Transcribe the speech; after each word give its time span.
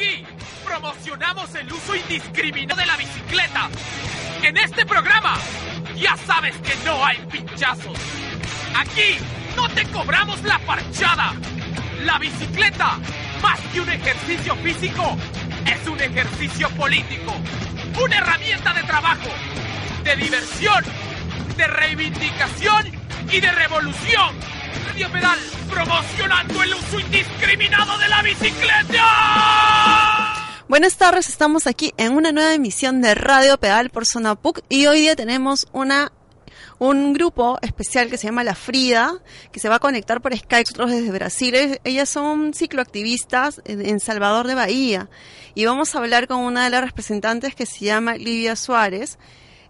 Aquí 0.00 0.24
promocionamos 0.64 1.54
el 1.56 1.70
uso 1.70 1.94
indiscriminado 1.94 2.80
de 2.80 2.86
la 2.86 2.96
bicicleta. 2.96 3.68
En 4.42 4.56
este 4.56 4.86
programa 4.86 5.36
ya 5.94 6.16
sabes 6.16 6.56
que 6.56 6.74
no 6.86 7.04
hay 7.04 7.18
pinchazos. 7.30 7.98
Aquí 8.78 9.18
no 9.54 9.68
te 9.68 9.84
cobramos 9.90 10.42
la 10.42 10.58
parchada. 10.60 11.34
La 12.02 12.18
bicicleta, 12.18 12.98
más 13.42 13.60
que 13.74 13.82
un 13.82 13.90
ejercicio 13.90 14.56
físico, 14.56 15.18
es 15.66 15.86
un 15.86 16.00
ejercicio 16.00 16.70
político. 16.70 17.34
Una 18.02 18.16
herramienta 18.16 18.72
de 18.72 18.82
trabajo, 18.84 19.28
de 20.02 20.16
diversión, 20.16 20.82
de 21.58 21.66
reivindicación 21.66 22.86
y 23.30 23.38
de 23.38 23.52
revolución. 23.52 24.34
Radio 24.86 25.10
Pedal 25.12 25.38
promocionando 25.68 26.62
el 26.62 26.74
uso 26.74 27.00
indiscriminado 27.00 27.98
de 27.98 28.08
la 28.08 28.22
bicicleta. 28.22 29.04
Buenas 30.68 30.96
tardes, 30.96 31.28
estamos 31.28 31.66
aquí 31.66 31.92
en 31.96 32.12
una 32.12 32.32
nueva 32.32 32.54
emisión 32.54 33.02
de 33.02 33.14
Radio 33.14 33.58
Pedal 33.58 33.90
por 33.90 34.06
Zona 34.06 34.34
PUC 34.36 34.60
y 34.68 34.86
hoy 34.86 35.00
día 35.00 35.16
tenemos 35.16 35.66
una 35.72 36.12
un 36.78 37.12
grupo 37.12 37.58
especial 37.60 38.08
que 38.08 38.16
se 38.16 38.26
llama 38.26 38.42
La 38.42 38.54
Frida, 38.54 39.12
que 39.52 39.60
se 39.60 39.68
va 39.68 39.74
a 39.76 39.80
conectar 39.80 40.22
por 40.22 40.36
Skype 40.36 40.72
desde 40.86 41.10
Brasil. 41.10 41.78
Ellas 41.84 42.08
son 42.08 42.54
cicloactivistas 42.54 43.60
en 43.66 44.00
Salvador 44.00 44.46
de 44.46 44.54
Bahía 44.54 45.10
y 45.54 45.66
vamos 45.66 45.94
a 45.94 45.98
hablar 45.98 46.26
con 46.26 46.38
una 46.38 46.64
de 46.64 46.70
las 46.70 46.82
representantes 46.82 47.54
que 47.54 47.66
se 47.66 47.84
llama 47.84 48.14
Livia 48.16 48.56
Suárez. 48.56 49.18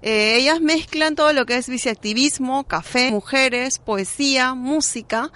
Eh, 0.03 0.37
ellas 0.37 0.61
mezclan 0.61 1.15
todo 1.15 1.33
lo 1.33 1.47
que 1.47 1.57
es 1.57 1.69
biciactivismo, 1.69 2.65
café, 2.65 3.11
mujeres, 3.11 3.79
poesía, 3.79 4.55
música. 4.55 5.31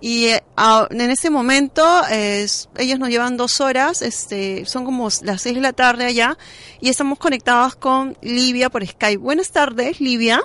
Y 0.00 0.26
eh, 0.26 0.42
en 0.90 1.10
ese 1.10 1.30
momento 1.30 1.84
ellos 2.08 2.98
nos 2.98 3.08
llevan 3.08 3.36
dos 3.36 3.60
horas, 3.60 4.02
este, 4.02 4.64
son 4.64 4.84
como 4.84 5.08
las 5.22 5.42
seis 5.42 5.56
de 5.56 5.60
la 5.60 5.72
tarde 5.72 6.04
allá, 6.04 6.38
y 6.80 6.88
estamos 6.88 7.18
conectados 7.18 7.74
con 7.74 8.16
Livia 8.20 8.70
por 8.70 8.86
Skype. 8.86 9.18
Buenas 9.18 9.50
tardes, 9.50 10.00
Livia. 10.00 10.40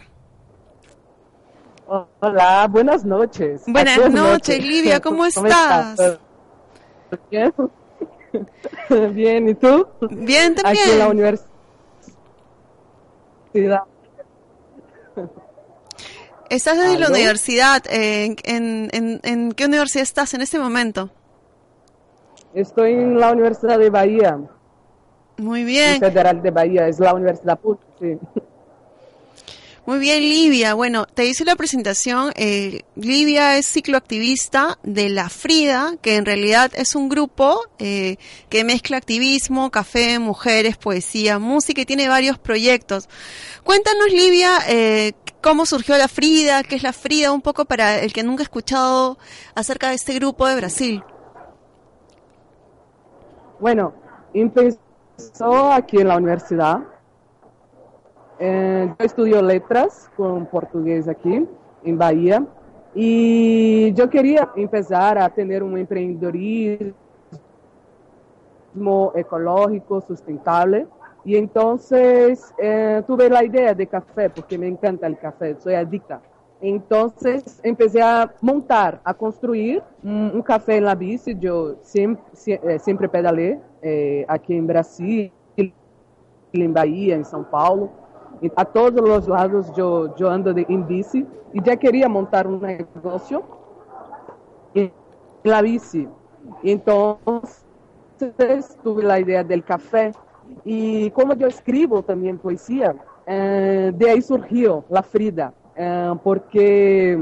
Hola, 2.19 2.67
buenas 2.69 3.05
noches. 3.05 3.63
Buenas, 3.67 4.09
noches, 4.09 4.63
Livia, 4.63 4.99
¿cómo, 4.99 5.25
estás? 5.27 6.17
Bien. 7.29 7.53
Bien, 9.13 9.49
¿y 9.49 9.53
tú? 9.53 9.87
Bien, 10.09 10.55
también. 10.55 10.83
Aquí 10.83 10.91
en 10.91 10.99
la 10.99 11.07
universidad. 11.09 11.52
Estás 16.49 16.77
en 16.77 16.99
la 16.99 17.07
universidad. 17.07 17.83
¿En, 17.89 18.35
en, 18.43 19.19
en, 19.23 19.51
qué 19.53 19.65
universidad 19.65 20.03
estás 20.03 20.33
en 20.33 20.41
este 20.41 20.59
momento? 20.59 21.09
Estoy 22.53 22.93
en 22.93 23.19
la 23.19 23.31
Universidad 23.31 23.79
de 23.79 23.89
Bahía. 23.89 24.39
Muy 25.37 25.63
bien. 25.63 25.99
Federal 25.99 26.41
de 26.41 26.51
Bahía, 26.51 26.87
es 26.87 26.99
la 26.99 27.13
Universidad 27.13 27.59
pública, 27.59 27.85
sí. 27.99 28.19
Muy 29.85 29.99
bien, 29.99 30.21
Livia. 30.21 30.75
Bueno, 30.75 31.05
te 31.05 31.25
hice 31.25 31.43
la 31.43 31.57
presentación. 31.57 32.31
Eh, 32.37 32.83
Livia 32.95 33.57
es 33.57 33.67
cicloactivista 33.67 34.79
de 34.81 35.09
La 35.09 35.27
Frida, 35.27 35.95
que 36.01 36.15
en 36.15 36.25
realidad 36.25 36.71
es 36.73 36.95
un 36.95 37.09
grupo 37.09 37.59
eh, 37.79 38.15
que 38.47 38.63
mezcla 38.63 38.95
activismo, 38.95 39.71
café, 39.71 40.19
mujeres, 40.19 40.77
poesía, 40.77 41.37
música 41.37 41.81
y 41.81 41.85
tiene 41.85 42.07
varios 42.07 42.39
proyectos. 42.39 43.09
Cuéntanos, 43.65 44.09
Livia, 44.09 44.59
eh, 44.69 45.11
cómo 45.41 45.65
surgió 45.65 45.97
La 45.97 46.07
Frida, 46.07 46.63
qué 46.63 46.75
es 46.77 46.83
La 46.83 46.93
Frida, 46.93 47.33
un 47.33 47.41
poco 47.41 47.65
para 47.65 47.99
el 47.99 48.13
que 48.13 48.23
nunca 48.23 48.43
ha 48.43 48.45
escuchado 48.45 49.17
acerca 49.53 49.89
de 49.89 49.95
este 49.95 50.13
grupo 50.13 50.47
de 50.47 50.55
Brasil. 50.55 51.03
Bueno, 53.59 53.93
empezó 54.33 55.73
aquí 55.73 55.97
en 55.97 56.07
la 56.07 56.15
universidad 56.15 56.92
eh, 58.45 58.93
yo 58.99 59.05
estudio 59.05 59.41
letras 59.41 60.11
con 60.17 60.45
portugués 60.47 61.07
aquí 61.07 61.47
en 61.81 61.97
Bahía 61.97 62.45
y 62.93 63.93
yo 63.93 64.09
quería 64.09 64.49
empezar 64.57 65.17
a 65.17 65.29
tener 65.29 65.63
un 65.63 65.77
empreendedorismo 65.77 66.93
ecológico, 69.15 70.01
sustentable. 70.01 70.87
Y 71.23 71.37
entonces 71.37 72.53
eh, 72.57 73.01
tuve 73.07 73.29
la 73.29 73.45
idea 73.45 73.73
de 73.73 73.87
café, 73.87 74.29
porque 74.29 74.57
me 74.57 74.67
encanta 74.67 75.07
el 75.07 75.17
café, 75.17 75.55
soy 75.57 75.75
adicta. 75.75 76.21
Entonces 76.59 77.61
empecé 77.63 78.01
a 78.01 78.29
montar, 78.41 78.99
a 79.05 79.13
construir 79.13 79.81
un, 80.03 80.41
café 80.41 80.75
en 80.75 80.83
la 80.83 80.95
bici. 80.95 81.33
Yo 81.39 81.75
siempre, 81.81 82.25
eh, 82.45 82.77
siempre 82.79 83.07
pedalé 83.07 83.61
aquí 84.27 84.53
en 84.57 84.67
Brasil, 84.67 85.31
en 85.55 86.73
Bahía, 86.73 87.15
en 87.15 87.23
São 87.23 87.45
Paulo 87.49 88.02
a 88.55 88.65
todos 88.65 89.09
os 89.09 89.27
lados 89.27 89.77
eu, 89.77 90.13
eu 90.17 90.27
ando 90.27 90.53
de, 90.53 90.65
em 90.69 90.81
bici 90.81 91.25
e 91.53 91.61
já 91.65 91.75
queria 91.75 92.09
montar 92.09 92.47
um 92.47 92.59
negócio 92.59 93.43
em 94.75 94.91
la 95.45 95.61
bici. 95.61 96.09
Então, 96.63 97.17
tive 98.17 99.11
a 99.11 99.19
ideia 99.19 99.43
do 99.43 99.63
café 99.63 100.11
e 100.65 101.11
como 101.11 101.33
eu 101.33 101.47
escrevo 101.47 102.01
também 102.01 102.35
poesia, 102.35 102.95
eh, 103.25 103.91
de 103.91 104.09
aí 104.09 104.21
surgiu 104.21 104.83
La 104.89 105.01
Frida, 105.01 105.53
eh, 105.75 106.11
porque 106.23 107.17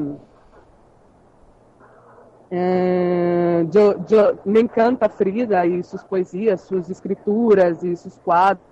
eh, 2.50 3.66
eu, 3.74 3.92
eu, 4.10 4.40
me 4.46 4.62
encanta 4.62 5.08
Frida 5.08 5.66
e 5.66 5.84
suas 5.84 6.04
poesias, 6.04 6.62
suas 6.62 6.90
escrituras 6.90 7.84
e 7.84 7.96
seus 7.96 8.18
quadros, 8.20 8.66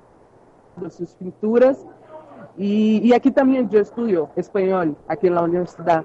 suas 0.90 1.14
pinturas. 1.14 1.86
Y, 2.62 3.14
aquí 3.14 3.32
también 3.32 3.70
yo 3.70 3.80
estudio 3.80 4.30
español, 4.36 4.94
aquí 5.08 5.28
en 5.28 5.36
la 5.36 5.44
universidad. 5.44 6.04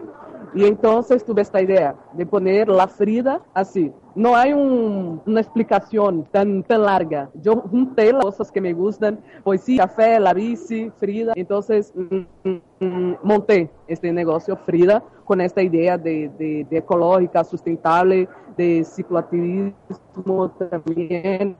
Y 0.54 0.65
entonces 0.66 1.25
tuve 1.25 1.42
esta 1.42 1.60
idea 1.60 1.97
de 2.12 2.25
poner 2.25 2.69
la 2.69 2.87
Frida 2.87 3.41
así. 3.53 3.92
No 4.15 4.37
hay 4.37 4.53
un, 4.53 5.20
una 5.26 5.41
explicación 5.41 6.25
tan, 6.31 6.62
tan 6.62 6.82
larga. 6.82 7.28
Yo 7.43 7.56
junté 7.56 8.12
las 8.12 8.25
cosas 8.25 8.53
que 8.53 8.60
me 8.60 8.72
gustan, 8.72 9.19
poesía, 9.43 9.88
café, 9.88 10.20
la 10.20 10.32
bici, 10.32 10.91
Frida. 10.91 11.32
Entonces 11.34 11.93
mm, 11.97 12.48
mm, 12.48 12.60
mm, 12.78 13.16
monté 13.25 13.69
este 13.88 14.12
negocio 14.12 14.56
Frida 14.56 15.03
con 15.25 15.41
esta 15.41 15.60
idea 15.60 15.98
de, 15.98 16.31
de, 16.38 16.64
de 16.70 16.78
ecológica, 16.78 17.43
sustentable, 17.43 18.28
de 18.56 18.84
cicloactivismo 18.84 20.50
también 20.70 21.56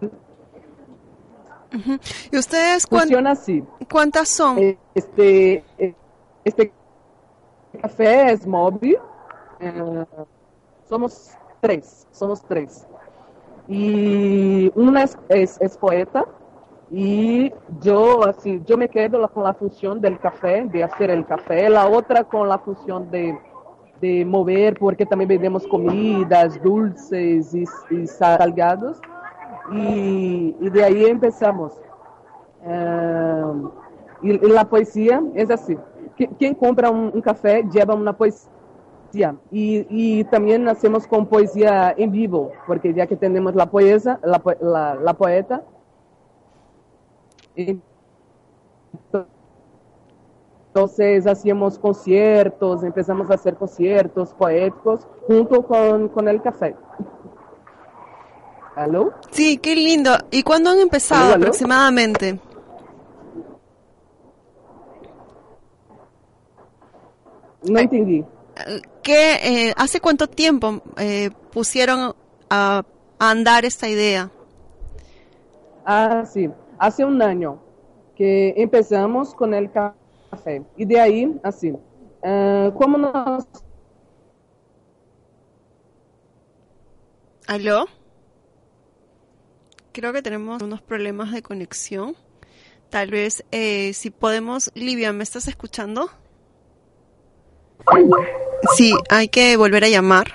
¿Y 2.31 2.39
ustedes 2.39 2.87
Funciona 2.87 3.33
así. 3.33 3.63
cuántas 3.91 4.29
son? 4.29 4.59
Este, 4.95 5.65
este 6.45 6.73
café 7.81 8.33
es 8.33 8.47
móvil. 8.47 8.97
Eh, 9.61 10.05
somos 10.89 11.31
tres, 11.61 12.07
somos 12.13 12.43
tres. 12.43 12.87
Y 13.67 14.71
una 14.75 15.05
es, 15.31 15.59
es, 15.61 15.77
poeta 15.79 16.27
y 16.91 17.51
yo 17.81 18.25
así, 18.27 18.61
yo 18.67 18.77
me 18.77 18.91
quedo 18.91 19.27
con 19.31 19.43
la 19.45 19.55
función 19.55 20.01
del 20.03 20.19
café, 20.19 20.67
de 20.67 20.85
hacer 20.85 21.11
el 21.11 21.25
café, 21.25 21.71
la 21.71 21.87
otra 21.89 22.25
con 22.25 22.47
la 22.49 22.59
función 22.59 23.11
de, 23.11 23.39
de 24.03 24.25
mover, 24.27 24.79
porque 24.79 25.07
también 25.07 25.29
vendemos 25.29 25.67
comidas, 25.67 26.63
dulces 26.63 27.55
y, 27.55 27.65
y 27.91 28.07
salgados. 28.07 29.01
Y, 29.73 30.53
de 30.71 30.85
ahí 30.85 31.05
empezamos. 31.07 31.73
Uh, 32.65 33.71
y, 34.23 34.39
la 34.49 34.65
poesía 34.65 35.23
es 35.35 35.51
así. 35.51 35.77
Quien 36.39 36.55
compra 36.55 36.91
un, 36.91 37.21
café 37.21 37.65
lleva 37.73 37.95
una 37.95 38.17
poesía. 38.17 39.37
Y, 39.51 40.25
también 40.25 40.67
hacemos 40.69 41.07
con 41.07 41.27
poesía 41.27 41.95
en 41.97 42.11
vivo, 42.11 42.53
porque 42.67 42.93
ya 42.93 43.07
que 43.07 43.17
tenemos 43.17 43.55
la 43.55 43.67
poesa, 43.67 44.19
la, 44.23 44.43
la, 44.61 44.95
la 44.97 45.15
poeta, 45.15 45.63
entonces 50.75 51.27
hacíamos 51.27 51.79
conciertos, 51.79 52.83
empezamos 52.83 53.31
a 53.31 53.35
hacer 53.35 53.55
conciertos 53.55 54.35
poéticos 54.35 55.07
junto 55.27 55.65
con, 55.65 56.09
con 56.09 56.29
el 56.29 56.43
café. 56.43 56.75
¿Aló? 58.75 59.15
Sí, 59.31 59.59
qué 59.59 59.75
lindo. 59.77 60.13
¿Y 60.31 60.43
cuándo 60.43 60.71
han 60.71 60.79
empezado 60.81 61.27
¿Aló, 61.27 61.35
aló? 61.35 61.35
aproximadamente? 61.35 62.41
No 67.63 67.79
entendí. 67.79 68.25
¿Qué, 69.03 69.69
eh, 69.69 69.75
¿Hace 69.77 70.01
cuánto 70.01 70.29
tiempo 70.29 70.81
eh, 70.97 71.31
pusieron 71.53 72.15
a, 72.51 72.85
a 73.19 73.31
andar 73.31 73.65
esta 73.65 73.89
idea? 73.89 74.31
Ah, 75.85 76.25
sí. 76.27 76.51
Hace 76.79 77.05
un 77.05 77.21
año 77.23 77.59
que 78.17 78.55
empezamos 78.57 79.35
con 79.35 79.55
el 79.55 79.71
café. 79.71 80.63
Y 80.77 80.85
de 80.85 81.01
ahí, 81.01 81.41
así. 81.43 81.75
eh, 82.23 82.73
como 82.79 82.99
nos 82.99 83.45
¿Aló? 87.47 87.87
Creo 89.95 90.13
que 90.13 90.23
tenemos 90.23 90.61
unos 90.61 90.83
problemas 90.83 91.31
de 91.31 91.41
conexión. 91.41 92.17
Tal 92.91 93.13
vez, 93.13 93.45
eh, 93.53 93.93
si 93.95 94.11
podemos... 94.11 94.73
Livia, 94.75 95.13
¿me 95.13 95.23
estás 95.23 95.47
escuchando? 95.47 96.11
Sí, 98.77 98.93
hay 99.09 99.29
que 99.29 99.57
volver 99.57 99.85
a 99.85 99.89
llamar. 99.89 100.35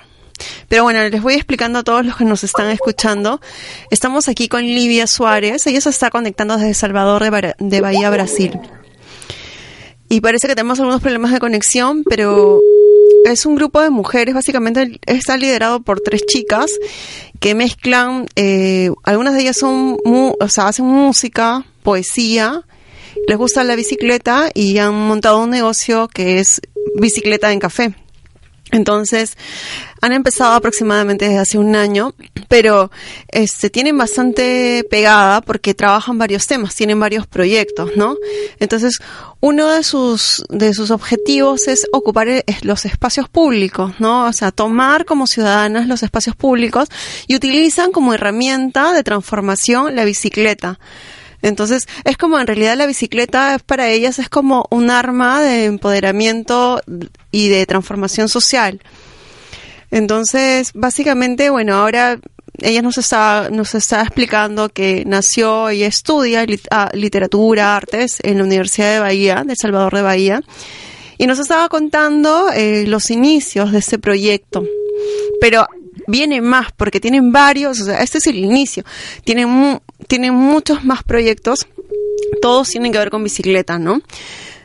Pero 0.70 0.84
bueno, 0.84 1.06
les 1.06 1.22
voy 1.22 1.34
explicando 1.34 1.80
a 1.80 1.82
todos 1.82 2.06
los 2.06 2.16
que 2.16 2.24
nos 2.24 2.42
están 2.42 2.70
escuchando. 2.70 3.42
Estamos 3.90 4.28
aquí 4.28 4.48
con 4.48 4.62
Livia 4.62 5.06
Suárez. 5.06 5.66
Ella 5.66 5.82
se 5.82 5.90
está 5.90 6.08
conectando 6.08 6.56
desde 6.56 6.72
Salvador 6.72 7.22
de, 7.22 7.54
de 7.58 7.80
Bahía, 7.82 8.08
Brasil. 8.08 8.58
Y 10.08 10.22
parece 10.22 10.48
que 10.48 10.54
tenemos 10.54 10.80
algunos 10.80 11.02
problemas 11.02 11.32
de 11.32 11.38
conexión, 11.38 12.02
pero 12.04 12.62
es 13.26 13.44
un 13.44 13.56
grupo 13.56 13.82
de 13.82 13.90
mujeres, 13.90 14.34
básicamente 14.34 14.98
está 15.06 15.36
liderado 15.36 15.82
por 15.82 16.00
tres 16.00 16.22
chicas 16.26 16.70
que 17.40 17.54
mezclan, 17.54 18.26
eh, 18.36 18.90
algunas 19.04 19.34
de 19.34 19.40
ellas 19.40 19.56
son, 19.56 19.96
mu- 20.04 20.34
o 20.38 20.48
sea, 20.48 20.68
hacen 20.68 20.84
música, 20.86 21.64
poesía, 21.82 22.62
les 23.26 23.36
gusta 23.38 23.64
la 23.64 23.74
bicicleta 23.76 24.50
y 24.54 24.78
han 24.78 24.94
montado 24.94 25.42
un 25.42 25.50
negocio 25.50 26.08
que 26.08 26.38
es 26.38 26.60
bicicleta 26.96 27.50
en 27.52 27.58
café. 27.58 27.94
Entonces, 28.72 29.36
han 30.00 30.12
empezado 30.12 30.54
aproximadamente 30.54 31.26
desde 31.26 31.38
hace 31.38 31.58
un 31.58 31.76
año, 31.76 32.14
pero 32.48 32.90
este 33.28 33.68
tienen 33.68 33.98
bastante 33.98 34.84
pegada 34.90 35.40
porque 35.40 35.74
trabajan 35.74 36.18
varios 36.18 36.46
temas, 36.46 36.74
tienen 36.74 36.98
varios 36.98 37.26
proyectos, 37.26 37.90
¿no? 37.96 38.16
Entonces, 38.58 38.98
uno 39.40 39.68
de 39.68 39.82
sus 39.82 40.44
de 40.48 40.72
sus 40.72 40.90
objetivos 40.90 41.68
es 41.68 41.86
ocupar 41.92 42.28
eh, 42.28 42.44
los 42.62 42.84
espacios 42.84 43.28
públicos, 43.28 43.94
¿no? 43.98 44.26
O 44.26 44.32
sea, 44.32 44.52
tomar 44.52 45.04
como 45.04 45.26
ciudadanas 45.26 45.86
los 45.86 46.02
espacios 46.02 46.36
públicos 46.36 46.88
y 47.26 47.36
utilizan 47.36 47.92
como 47.92 48.14
herramienta 48.14 48.92
de 48.92 49.02
transformación 49.02 49.96
la 49.96 50.04
bicicleta. 50.04 50.78
Entonces, 51.42 51.88
es 52.04 52.16
como 52.16 52.38
en 52.38 52.46
realidad 52.46 52.76
la 52.76 52.86
bicicleta 52.86 53.58
para 53.64 53.88
ellas 53.88 54.18
es 54.18 54.28
como 54.28 54.66
un 54.70 54.90
arma 54.90 55.40
de 55.40 55.64
empoderamiento 55.64 56.80
y 57.30 57.48
de 57.48 57.64
transformación 57.66 58.28
social. 58.28 58.80
Entonces, 59.90 60.70
básicamente, 60.74 61.50
bueno, 61.50 61.74
ahora 61.74 62.18
ella 62.62 62.82
nos 62.82 62.98
está, 62.98 63.48
nos 63.50 63.74
está 63.74 64.02
explicando 64.02 64.68
que 64.68 65.04
nació 65.06 65.70
y 65.72 65.82
estudia 65.82 66.44
ah, 66.70 66.90
literatura, 66.92 67.76
artes 67.76 68.18
en 68.22 68.38
la 68.38 68.44
Universidad 68.44 68.92
de 68.92 69.00
Bahía, 69.00 69.42
de 69.46 69.56
Salvador 69.56 69.94
de 69.94 70.02
Bahía, 70.02 70.42
y 71.18 71.26
nos 71.26 71.38
estaba 71.38 71.68
contando 71.68 72.50
eh, 72.52 72.84
los 72.86 73.10
inicios 73.10 73.72
de 73.72 73.78
este 73.78 73.98
proyecto. 73.98 74.64
Pero 75.40 75.66
viene 76.06 76.40
más, 76.40 76.68
porque 76.76 77.00
tienen 77.00 77.32
varios, 77.32 77.80
o 77.80 77.84
sea, 77.84 78.00
este 78.02 78.18
es 78.18 78.26
el 78.26 78.36
inicio. 78.36 78.84
Tienen, 79.24 79.48
mu- 79.48 79.80
tienen 80.06 80.34
muchos 80.34 80.84
más 80.84 81.02
proyectos, 81.02 81.66
todos 82.42 82.68
tienen 82.68 82.92
que 82.92 82.98
ver 82.98 83.10
con 83.10 83.24
bicicletas, 83.24 83.80
¿no? 83.80 84.00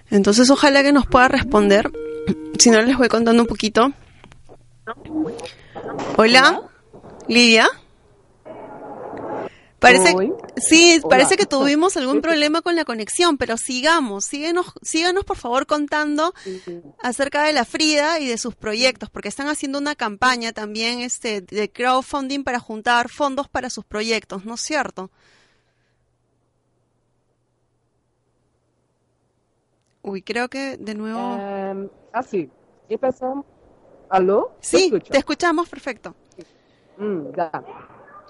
Entonces, 0.10 0.50
ojalá 0.50 0.84
que 0.84 0.92
nos 0.92 1.08
pueda 1.08 1.28
responder. 1.28 1.92
Si 2.58 2.70
no, 2.70 2.82
les 2.82 2.98
voy 2.98 3.08
contando 3.08 3.42
un 3.42 3.48
poquito. 3.48 3.92
Hola, 6.18 6.62
Lidia. 7.28 7.68
Parece, 9.86 10.16
sí, 10.58 11.00
Hola. 11.04 11.10
parece 11.10 11.38
que 11.38 11.46
tuvimos 11.46 11.96
algún 11.96 12.22
problema 12.22 12.62
con 12.62 12.76
la 12.76 12.86
conexión, 12.86 13.38
pero 13.38 13.56
sigamos, 13.58 14.26
síguenos, 14.26 14.74
síganos 14.82 15.24
por 15.26 15.38
favor 15.38 15.68
contando 15.68 16.34
acerca 17.04 17.44
de 17.44 17.54
la 17.54 17.66
Frida 17.66 18.20
y 18.20 18.28
de 18.28 18.38
sus 18.40 18.56
proyectos, 18.56 19.10
porque 19.12 19.30
están 19.30 19.48
haciendo 19.48 19.78
una 19.78 19.96
campaña 19.96 20.54
también 20.54 21.02
este, 21.02 21.42
de 21.42 21.72
crowdfunding 21.72 22.44
para 22.44 22.60
juntar 22.60 23.10
fondos 23.10 23.48
para 23.48 23.70
sus 23.70 23.86
proyectos, 23.86 24.44
¿no 24.44 24.56
es 24.56 24.62
cierto? 24.62 25.12
Uy, 30.02 30.22
creo 30.22 30.50
que 30.50 30.78
de 30.78 30.96
nuevo... 30.96 31.38
Eh, 31.40 31.90
así. 32.12 32.50
Empezamos. 32.90 33.46
¿Aló? 34.10 34.52
¿Me 34.58 34.64
sí, 34.64 34.86
escucha? 34.86 35.12
te 35.12 35.18
escuchamos 35.18 35.68
perfecto. 35.70 36.16
Mm, 36.98 37.36
ya. 37.36 37.52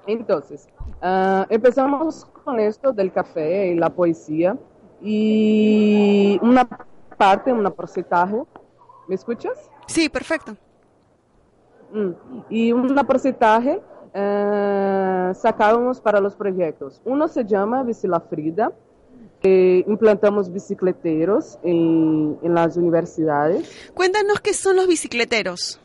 Entonces, 0.07 0.67
ah, 1.01 1.45
empezamos 1.49 2.25
con 2.43 2.59
esto 2.59 2.91
del 2.93 3.11
café 3.11 3.67
y 3.67 3.75
la 3.75 3.89
poesía 3.89 4.57
y 5.01 6.39
una 6.41 6.67
parte, 7.17 7.51
un 7.51 7.63
porcentaje, 7.71 8.41
¿me 9.07 9.15
escuchas? 9.15 9.69
Sí, 9.87 10.09
perfecto. 10.09 10.55
Mm, 11.91 12.11
Y 12.49 12.71
un 12.71 12.95
porcentaje 12.95 13.81
eh, 14.13 15.31
sacábamos 15.35 15.99
para 16.01 16.19
los 16.19 16.35
proyectos. 16.35 17.01
Uno 17.05 17.27
se 17.27 17.45
llama 17.45 17.83
Bicila 17.83 18.19
Frida, 18.19 18.71
que 19.41 19.83
implantamos 19.87 20.51
bicicleteros 20.51 21.59
en, 21.63 22.37
en 22.41 22.53
las 22.53 22.77
universidades. 22.77 23.69
Cuéntanos 23.93 24.39
qué 24.39 24.53
son 24.53 24.77
los 24.77 24.87
bicicleteros. 24.87 25.79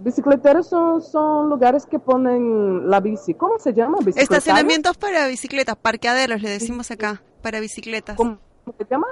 Bicicleteros 0.00 0.68
son, 0.68 1.02
son 1.02 1.48
lugares 1.48 1.84
que 1.86 1.98
ponen 1.98 2.88
la 2.88 3.00
bici. 3.00 3.34
¿Cómo 3.34 3.58
se 3.58 3.72
llama? 3.74 3.98
Estacionamientos 4.16 4.96
para 4.96 5.26
bicicletas, 5.26 5.76
parqueaderos, 5.76 6.40
le 6.40 6.50
decimos 6.50 6.90
acá, 6.90 7.22
para 7.42 7.58
bicicletas. 7.60 8.16
¿Cómo 8.16 8.38
se 8.78 8.84
llama? 8.88 9.06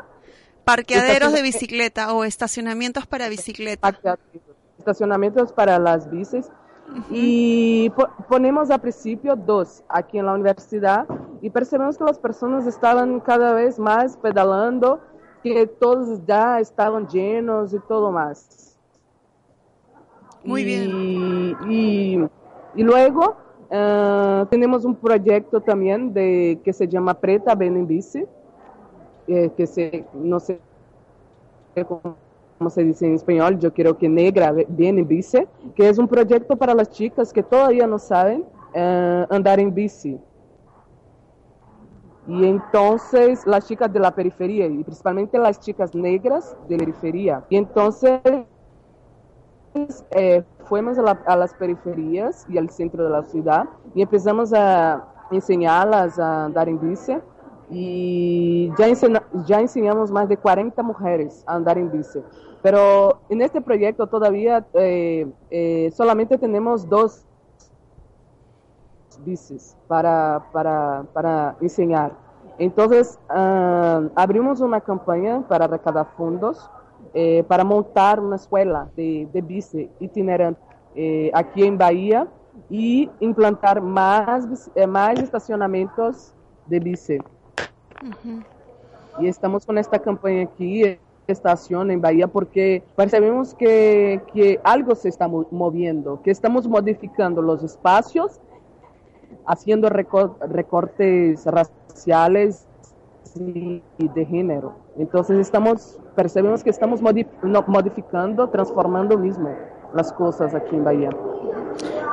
Parqueaderos 0.65 1.33
de 1.33 1.43
bicicleta 1.43 2.13
o 2.13 2.25
estacionamientos 2.25 3.07
para 3.07 3.29
bicicleta. 3.29 3.89
Estacionamientos 4.79 5.53
para 5.53 5.79
las 5.79 6.11
bicis. 6.11 6.47
Y 7.11 7.91
po- 7.91 8.09
ponemos 8.29 8.71
a 8.71 8.79
principio 8.79 9.35
dos 9.35 9.83
aquí 9.89 10.19
en 10.19 10.27
la 10.27 10.35
universidad 10.35 11.05
y 11.43 11.51
percebemos 11.51 11.99
que 11.99 12.05
las 12.05 12.19
personas 12.19 12.65
estaban 12.67 13.19
cada 13.19 13.53
vez 13.55 13.77
más 13.81 14.17
pedalando, 14.17 15.01
que 15.43 15.67
todos 15.67 16.25
ya 16.27 16.61
estaban 16.61 17.09
llenos 17.09 17.75
y 17.75 17.79
todo 17.89 18.13
más. 18.13 18.66
Muy 20.47 20.63
y, 20.63 20.65
bien. 20.65 22.31
Y, 22.77 22.83
luego 22.83 23.37
eh, 23.71 24.45
tenemos 24.51 24.85
un 24.85 24.95
proyecto 24.95 25.61
también 25.61 26.13
de, 26.13 26.61
que 26.65 26.73
se 26.73 26.87
llama 26.87 27.15
Preta 27.15 27.55
Ven 27.55 27.77
en 27.77 27.87
Bici, 27.87 28.25
eh, 29.27 29.51
que 29.57 29.67
se, 29.67 30.05
no 30.15 30.39
sé 30.39 30.61
cómo 31.89 32.17
se 32.71 32.85
dice 32.85 33.07
en 33.07 33.15
español, 33.15 33.59
yo 33.59 33.73
quiero 33.73 33.99
que 33.99 34.09
Negra 34.09 34.53
ve- 34.53 34.67
viene 34.69 35.01
en 35.03 35.09
bici, 35.09 35.47
que 35.75 35.89
es 35.89 35.99
un 35.99 36.09
proyecto 36.09 36.57
para 36.57 36.75
las 36.75 36.89
chicas 36.91 37.33
que 37.33 37.43
todavía 37.43 37.87
no 37.87 37.99
saben 37.99 38.45
eh, 38.73 39.27
andar 39.29 39.61
en 39.61 39.75
bici. 39.75 40.19
Y 42.29 42.45
entonces 42.45 43.47
las 43.47 43.67
chicas 43.69 43.93
de 43.93 44.01
la 44.01 44.11
periferia, 44.15 44.67
y 44.67 44.83
principalmente 44.83 45.39
las 45.39 45.61
chicas 45.61 45.95
negras 45.95 46.57
de 46.69 46.77
la 46.77 46.85
periferia. 46.85 47.45
Y 47.51 47.57
entonces 47.57 48.21
eh, 50.11 50.45
fuimos 50.65 50.99
a, 50.99 51.03
la- 51.03 51.23
a 51.27 51.37
las 51.37 51.55
periferias 51.55 52.45
y 52.49 52.59
al 52.59 52.71
centro 52.71 53.05
de 53.05 53.11
la 53.11 53.23
ciudad 53.25 53.65
y 53.95 54.03
empezamos 54.03 54.53
a 54.53 55.05
enseñarlas 55.31 56.19
a 56.19 56.45
andar 56.47 56.69
en 56.69 56.81
bici. 56.81 57.17
Y 57.69 58.71
ya, 58.79 58.87
ya 59.47 59.61
enseñamos 59.61 60.11
más 60.13 60.29
de 60.29 60.37
40 60.37 60.83
mujeres 60.85 61.43
a 61.47 61.57
andar 61.57 61.79
en 61.79 61.91
bici. 61.91 62.21
Pero 62.63 63.21
en 63.29 63.43
este 63.43 63.61
proyecto 63.61 64.07
todavía 64.07 64.67
eh, 64.75 65.27
eh, 65.51 65.91
solamente 65.97 66.39
tenemos 66.39 66.89
dos 66.89 67.27
bicis 69.25 69.77
para, 69.87 70.47
para, 70.53 71.05
para 71.13 71.57
enseñar. 71.61 72.13
Entonces, 72.59 73.19
ah, 73.29 74.03
abrimos 74.15 74.61
una 74.61 74.81
campaña 74.81 75.47
para 75.49 75.67
recaudar 75.67 76.07
fondos 76.17 76.71
eh, 77.19 77.43
para 77.49 77.65
montar 77.65 78.21
una 78.21 78.37
escuela 78.37 78.91
de, 78.95 79.27
de 79.33 79.41
bici 79.41 79.89
itinerante 80.01 80.61
eh, 80.95 81.31
aquí 81.33 81.65
en 81.65 81.79
Bahía 81.79 82.29
y 82.69 83.09
implantar 83.21 83.81
más, 83.81 84.71
eh, 84.75 84.87
más 84.87 85.19
estacionamientos 85.19 86.35
de 86.67 86.79
bici. 86.79 87.19
Y 89.19 89.29
estamos 89.29 89.65
con 89.65 89.79
esta 89.79 89.99
campaña 89.99 90.43
aquí, 90.43 90.85
eh, 90.85 91.01
estación 91.27 91.91
en 91.91 92.03
Bahía, 92.03 92.27
porque 92.29 92.83
percebemos 92.95 93.55
que, 93.55 94.21
que 94.35 94.61
algo 94.63 94.95
se 94.95 95.09
está 95.09 95.27
mo- 95.27 95.47
moviendo, 95.51 96.21
que 96.23 96.31
estamos 96.31 96.69
modificando 96.69 97.41
los 97.41 97.63
espacios 97.65 98.41
haciendo 99.47 99.89
recortes 99.89 101.47
raciales 101.47 102.67
y, 103.39 103.83
de 103.99 104.27
género. 104.27 104.77
Entonces 104.99 105.39
estamos, 105.39 105.99
percebemos 106.15 106.63
que 106.63 106.71
estamos 106.71 107.01
modificando, 107.03 108.49
transformando 108.51 109.19
mismo 109.19 109.51
las 109.95 110.13
cosas 110.13 110.55
aquí 110.55 110.77
en 110.77 110.85
Bahía. 110.85 111.11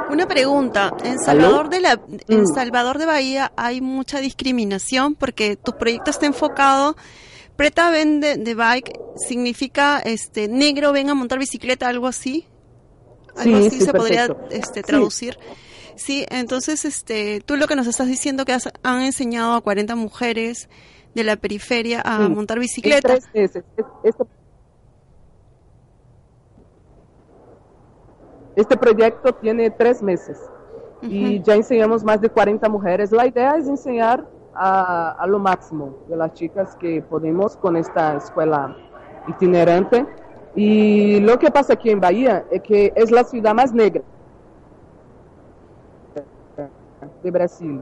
Una 0.10 0.28
pregunta, 0.28 0.92
en 1.04 1.20
Salvador 1.20 1.70
de 1.70 1.80
la 1.80 2.00
en 2.28 2.42
mm. 2.42 2.48
Salvador 2.54 2.98
de 2.98 3.06
Bahía 3.06 3.52
hay 3.56 3.82
mucha 3.82 4.20
discriminación 4.20 5.16
porque 5.16 5.56
tu 5.56 5.74
proyecto 5.74 6.12
está 6.12 6.26
enfocado 6.26 6.96
Preta 7.56 7.92
vende 7.92 8.38
de 8.38 8.56
bike 8.56 9.00
significa 9.16 10.00
este 10.00 10.48
negro 10.48 10.92
ven 10.92 11.10
a 11.10 11.14
montar 11.14 11.38
bicicleta 11.38 11.88
algo 11.88 12.08
así. 12.08 12.48
Algo 13.36 13.58
así 13.58 13.80
se 13.80 13.94
podría 13.94 14.28
este, 14.50 14.82
traducir. 14.82 15.38
Sí. 15.96 16.26
entonces 16.30 16.86
este 16.86 17.42
tú 17.46 17.56
lo 17.56 17.68
que 17.68 17.76
nos 17.76 17.86
estás 17.86 18.08
diciendo 18.08 18.46
que 18.46 18.58
han 18.82 19.02
enseñado 19.02 19.54
a 19.54 19.62
40 19.62 19.96
mujeres 19.96 20.68
de 21.14 21.24
la 21.24 21.36
periferia 21.36 22.02
a 22.04 22.28
montar 22.30 22.60
bicicleta. 22.60 23.16
Este, 23.34 23.64
este 28.56 28.78
proyecto 28.78 29.34
tiene 29.34 29.70
tres 29.70 30.02
meses 30.02 30.40
y 31.02 31.42
ya 31.42 31.56
enseñamos 31.56 32.04
más 32.04 32.22
de 32.22 32.30
40 32.30 32.70
mujeres. 32.70 33.12
La 33.12 33.28
idea 33.28 33.58
es 33.58 33.68
enseñar 33.68 34.26
a, 34.56 35.26
lo 35.28 35.40
máximo 35.40 35.98
de 36.08 36.16
las 36.16 36.34
chicas 36.34 36.76
que 36.76 37.02
podemos 37.02 37.58
con 37.58 37.76
esta 37.76 38.16
escuela 38.16 38.76
itinerante. 39.28 40.06
Y 40.56 41.20
lo 41.20 41.40
que 41.40 41.50
pasa 41.50 41.74
aquí 41.74 41.90
en 41.90 42.00
Bahía 42.00 42.46
es 42.52 42.62
que 42.62 42.94
es 42.96 43.12
la 43.12 43.24
ciudad 43.24 43.54
más 43.54 43.74
negra 43.74 44.04
de 47.24 47.32
Brasil. 47.32 47.82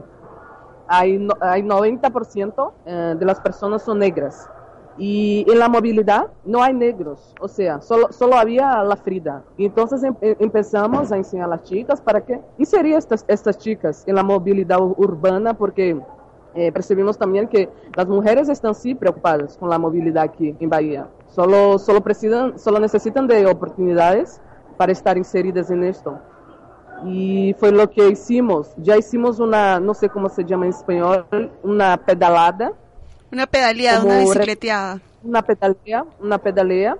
Hay, 0.94 1.26
hay 1.40 1.62
90% 1.62 2.72
eh, 2.84 3.14
de 3.18 3.24
las 3.24 3.40
personas 3.40 3.82
son 3.82 3.98
negras. 3.98 4.46
Y 4.98 5.46
en 5.50 5.58
la 5.58 5.70
movilidad 5.70 6.26
no 6.44 6.62
hay 6.62 6.74
negros, 6.74 7.34
o 7.40 7.48
sea, 7.48 7.80
solo, 7.80 8.12
solo 8.12 8.36
había 8.36 8.82
la 8.84 8.96
Frida. 8.96 9.42
Entonces 9.56 10.02
em, 10.02 10.14
em, 10.20 10.36
empezamos 10.38 11.10
a 11.10 11.16
enseñar 11.16 11.46
a 11.46 11.56
las 11.56 11.62
chicas 11.62 11.98
para 11.98 12.20
que 12.20 12.38
inserir 12.58 12.96
estas, 12.96 13.24
estas 13.26 13.56
chicas 13.56 14.04
en 14.06 14.16
la 14.16 14.22
movilidad 14.22 14.82
urbana, 14.82 15.54
porque 15.54 15.98
eh, 16.54 16.72
también 17.18 17.48
que 17.48 17.70
las 17.96 18.06
mujeres 18.06 18.50
están 18.50 18.74
sí 18.74 18.94
preocupadas 18.94 19.56
con 19.56 19.70
la 19.70 19.78
movilidad 19.78 20.24
aquí 20.24 20.54
en 20.60 20.68
Bahía. 20.68 21.08
Solo, 21.28 21.78
solo, 21.78 22.02
solo 22.56 22.78
necesitan 22.78 23.26
de 23.26 23.46
oportunidades 23.46 24.42
para 24.76 24.92
estar 24.92 25.16
inseridas 25.16 25.70
en 25.70 25.84
esto. 25.84 26.18
Y 27.04 27.54
fue 27.58 27.72
lo 27.72 27.90
que 27.90 28.08
hicimos. 28.08 28.70
Ya 28.78 28.96
hicimos 28.96 29.38
una, 29.38 29.80
no 29.80 29.94
sé 29.94 30.08
cómo 30.08 30.28
se 30.28 30.44
llama 30.44 30.66
en 30.66 30.70
español, 30.70 31.26
una 31.62 31.96
pedalada. 31.96 32.72
Una 33.30 33.46
pedaleada, 33.46 34.04
una 34.04 34.18
bicicleteada. 34.18 35.00
Una 35.22 35.42
pedalea, 35.42 36.04
una 36.20 36.38
pedalea, 36.38 36.96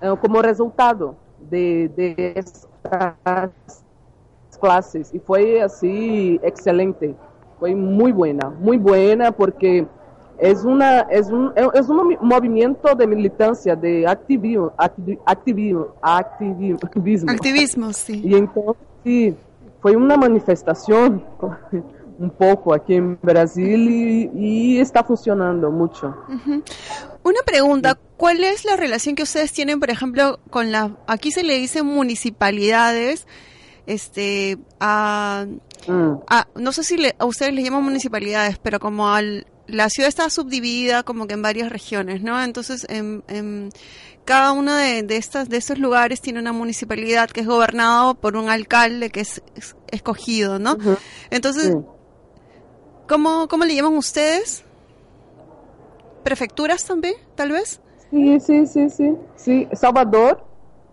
eh, 0.00 0.14
como 0.20 0.40
resultado 0.42 1.16
de, 1.50 1.90
de 1.96 2.34
estas 2.36 3.50
clases. 4.60 5.12
Y 5.12 5.18
fue 5.18 5.60
así 5.62 6.40
excelente 6.42 7.14
fue 7.58 7.74
muy 7.74 8.12
buena, 8.12 8.50
muy 8.50 8.76
buena 8.76 9.32
porque 9.32 9.86
es 10.38 10.64
una 10.64 11.00
es 11.02 11.30
un 11.30 11.52
es 11.74 11.88
un 11.88 12.16
movimiento 12.20 12.94
de 12.94 13.06
militancia, 13.06 13.76
de 13.76 14.06
activismo, 14.06 14.72
activismo, 14.76 15.88
activismo, 16.02 16.80
activismo, 17.30 17.92
sí. 17.92 18.20
Y 18.24 18.34
entonces 18.34 18.82
sí, 19.04 19.36
fue 19.84 19.96
una 19.96 20.16
manifestación 20.16 21.22
un 22.18 22.30
poco 22.30 22.72
aquí 22.72 22.94
en 22.94 23.18
Brasil 23.20 24.30
y, 24.34 24.78
está 24.78 25.04
funcionando 25.04 25.70
mucho. 25.70 26.16
Una 27.22 27.42
pregunta, 27.44 27.98
¿cuál 28.16 28.44
es 28.44 28.64
la 28.64 28.76
relación 28.76 29.14
que 29.14 29.24
ustedes 29.24 29.52
tienen, 29.52 29.80
por 29.80 29.90
ejemplo, 29.90 30.40
con 30.48 30.72
la, 30.72 30.96
aquí 31.06 31.32
se 31.32 31.42
le 31.42 31.58
dice 31.58 31.82
municipalidades, 31.82 33.26
este, 33.86 34.56
a 34.80 35.44
Mm. 35.86 36.14
Ah, 36.28 36.46
no 36.54 36.72
sé 36.72 36.84
si 36.84 36.96
a 37.18 37.24
ustedes 37.24 37.52
les 37.52 37.64
llaman 37.64 37.84
municipalidades, 37.84 38.58
pero 38.58 38.80
como 38.80 39.08
al, 39.10 39.46
la 39.66 39.88
ciudad 39.90 40.08
está 40.08 40.30
subdividida 40.30 41.02
como 41.02 41.26
que 41.26 41.34
en 41.34 41.42
varias 41.42 41.70
regiones, 41.70 42.22
¿no? 42.22 42.42
Entonces, 42.42 42.86
en, 42.88 43.70
cada 44.24 44.52
uno 44.52 44.74
de, 44.74 45.04
estas, 45.16 45.48
de 45.48 45.56
estos 45.56 45.78
lugares 45.78 46.20
tiene 46.20 46.38
una 46.38 46.52
municipalidad 46.52 47.30
que 47.30 47.40
es 47.40 47.46
gobernado 47.46 48.14
por 48.14 48.36
un 48.36 48.48
alcalde 48.48 49.10
que 49.10 49.20
es, 49.20 49.42
escogido, 49.90 50.58
¿no? 50.58 50.76
Entonces, 51.30 51.76
¿cómo, 53.08 53.48
¿cómo 53.48 53.64
le 53.64 53.74
llaman 53.74 53.94
ustedes? 53.94 54.64
¿Prefecturas 56.22 56.84
también, 56.84 57.14
tal 57.34 57.52
vez? 57.52 57.80
Sí, 58.10 58.40
sí, 58.40 58.66
sí, 58.66 58.90
sí. 58.90 59.16
Sí, 59.36 59.68
Salvador 59.72 60.42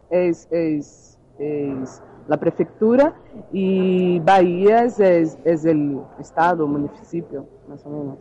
es, 0.10 0.48
es, 0.52 1.18
es 1.40 2.02
la 2.28 2.38
prefectura 2.38 3.16
y 3.52 4.20
Bahía 4.20 4.84
es, 4.86 5.00
es, 5.00 5.66
el 5.66 6.00
estado, 6.20 6.68
municipio, 6.68 7.48
más 7.68 7.86
o 7.86 7.90
menos. 7.90 8.18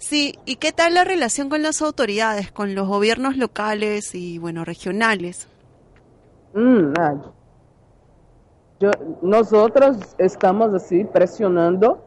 Sí, 0.00 0.34
¿y 0.46 0.56
qué 0.56 0.72
tal 0.72 0.94
la 0.94 1.04
relación 1.04 1.50
con 1.50 1.62
las 1.62 1.82
autoridades, 1.82 2.50
con 2.50 2.74
los 2.74 2.88
gobiernos 2.88 3.36
locales 3.36 4.14
y, 4.14 4.38
bueno, 4.38 4.64
regionales? 4.64 5.46
Mm, 6.54 6.94
ah, 6.98 7.16
yo, 8.80 8.90
nosotros 9.20 9.98
estamos 10.16 10.72
así 10.72 11.04
presionando. 11.04 12.02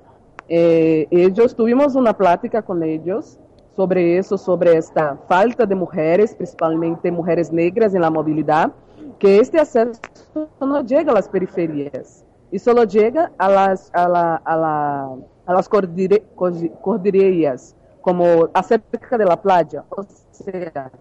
Eh, 0.50 1.08
ellos, 1.12 1.56
tuvimos 1.56 1.94
una 1.94 2.18
plática 2.18 2.64
con 2.64 2.82
ellos 2.82 3.38
sobre 3.76 4.18
eso, 4.18 4.40
sobre 4.40 4.76
esta 4.76 5.20
falta 5.30 5.68
de 5.68 5.76
mujeres, 5.76 6.34
principalmente 6.34 7.12
mujeres 7.12 7.52
negras 7.52 7.94
en 7.94 8.02
la 8.02 8.10
movilidad 8.10 8.72
que 9.20 9.40
este 9.40 9.60
acceso 9.60 10.02
no 10.60 10.82
llega 10.82 11.12
a 11.12 11.16
las 11.16 11.30
periferias 11.30 12.26
y 12.52 12.58
solo 12.58 12.86
llega 12.86 13.32
a 13.38 13.50
las, 13.50 13.92
a 13.94 14.10
la, 14.10 14.38
a 14.38 14.58
la, 14.58 15.16
a 15.46 15.54
las 15.54 15.70
cordilleras, 15.70 17.76
como 18.03 18.50
acerca 18.53 19.17
de 19.17 19.25
la 19.25 19.41
playa. 19.41 19.86
O 19.89 20.03
sea, 20.03 20.91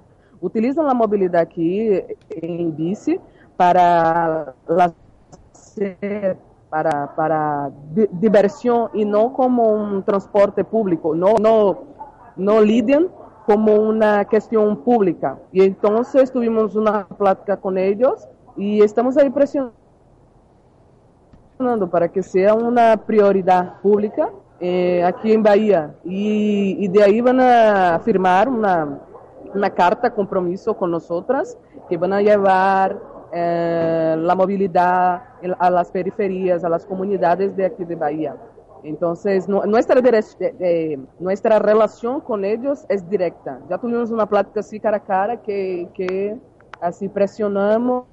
utilizan 0.40 0.87
la 0.87 0.94
movilidad 0.94 1.42
aquí 1.42 2.00
en 2.30 2.75
bici 2.76 3.21
para 3.56 4.54
para 7.11 7.71
diversión 8.12 8.88
y 8.94 9.04
no 9.04 9.32
como 9.32 9.73
un 9.73 10.02
transporte 10.04 10.64
público. 10.64 11.14
No, 11.14 11.35
no, 11.40 11.80
no 12.37 12.61
lidian 12.61 13.09
como 13.47 13.75
una 13.75 14.25
cuestión 14.25 14.76
pública. 14.78 15.38
Y 15.50 15.64
entonces 15.64 16.32
tuvimos 16.32 16.76
una 16.76 17.06
plática 17.09 17.56
con 17.56 17.76
ellos 17.76 18.28
y 18.56 18.80
estamos 18.80 19.16
ahí 19.16 19.28
presionando 19.28 19.73
para 21.90 22.09
que 22.09 22.23
sea 22.23 22.54
una 22.54 22.97
prioridad 22.97 23.80
pública 23.80 24.30
eh, 24.64 25.02
aquí 25.02 25.33
en 25.33 25.42
Bahía. 25.42 25.92
Y, 26.04 26.87
de 26.87 27.02
ahí 27.02 27.21
van 27.21 27.40
a 27.40 28.00
firmar 28.04 28.49
una, 28.49 29.00
una 29.52 29.71
carta 29.71 30.14
compromiso 30.14 30.76
con 30.76 30.92
nosotras 30.92 31.59
que 31.88 31.97
van 31.97 32.12
a 32.12 32.23
llevar 32.23 32.97
eh, 33.33 34.14
a 35.59 35.71
las 35.71 35.90
periferias, 35.90 36.62
a 36.62 36.69
las 36.69 36.87
comunidades 36.87 37.57
de 37.57 37.66
aquí 37.66 37.85
de 37.85 37.97
Bahía. 37.97 38.37
Entonces, 38.85 39.49
nuestra, 39.49 40.00
nuestra 41.19 41.59
relación 41.59 42.21
con 42.21 42.45
ellos 42.45 42.87
es 42.88 43.09
directa. 43.11 43.59
Ya 43.69 43.78
tuvimos 43.78 44.12
una 44.12 44.26
plática 44.26 44.61
así 44.61 44.78
cara 44.78 44.99
a 44.99 45.00
cara 45.00 45.42
que, 45.42 45.88
que 45.92 46.37
así 46.81 47.09
presionamos 47.09 48.04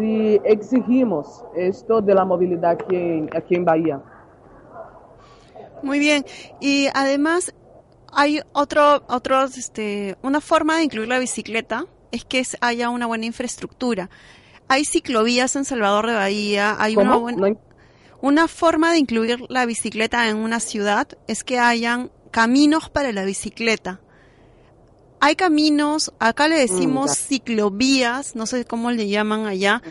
y 0.00 0.40
exigimos 0.44 1.44
esto 1.54 2.00
de 2.00 2.14
la 2.14 2.24
movilidad 2.24 2.72
aquí 2.72 2.96
en, 2.96 3.30
aquí 3.36 3.54
en 3.54 3.64
Bahía. 3.64 4.02
Muy 5.82 5.98
bien. 5.98 6.24
Y 6.60 6.88
además 6.94 7.54
hay 8.12 8.40
otro, 8.52 9.04
otros, 9.08 9.58
este, 9.58 10.16
una 10.22 10.40
forma 10.40 10.76
de 10.76 10.84
incluir 10.84 11.08
la 11.08 11.18
bicicleta 11.18 11.86
es 12.10 12.24
que 12.24 12.42
haya 12.60 12.90
una 12.90 13.06
buena 13.06 13.26
infraestructura. 13.26 14.08
Hay 14.68 14.84
ciclovías 14.84 15.54
en 15.56 15.64
Salvador 15.64 16.06
de 16.06 16.14
Bahía, 16.14 16.76
hay 16.78 16.96
una 16.96 17.16
buena... 17.16 17.56
Una 18.22 18.48
forma 18.48 18.92
de 18.92 18.98
incluir 18.98 19.44
la 19.50 19.66
bicicleta 19.66 20.28
en 20.28 20.38
una 20.38 20.58
ciudad 20.58 21.06
es 21.28 21.44
que 21.44 21.58
hayan 21.58 22.10
caminos 22.30 22.88
para 22.88 23.12
la 23.12 23.24
bicicleta. 23.24 24.00
Hay 25.20 25.34
caminos, 25.34 26.12
acá 26.18 26.48
le 26.48 26.56
decimos 26.56 27.10
mm, 27.10 27.14
ciclovías, 27.14 28.36
no 28.36 28.46
sé 28.46 28.64
cómo 28.64 28.90
le 28.90 29.08
llaman 29.08 29.46
allá, 29.46 29.82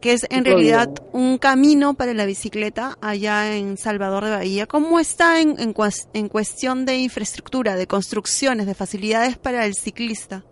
que 0.00 0.12
es 0.12 0.26
en 0.30 0.44
realidad 0.44 0.90
un 1.12 1.38
camino 1.38 1.94
para 1.94 2.14
la 2.14 2.24
bicicleta 2.24 2.96
allá 3.00 3.56
en 3.56 3.76
Salvador 3.76 4.24
de 4.24 4.30
Bahía. 4.30 4.66
¿Cómo 4.66 5.00
está 5.00 5.40
en, 5.40 5.56
en, 5.58 6.28
cuestión 6.28 6.86
de 6.86 6.98
infraestructura, 6.98 7.74
de 7.74 7.86
construcciones, 7.86 8.66
de 8.66 8.74
facilidades 8.74 9.36
para 9.36 9.64
el 9.66 9.74
ciclista? 9.74 10.44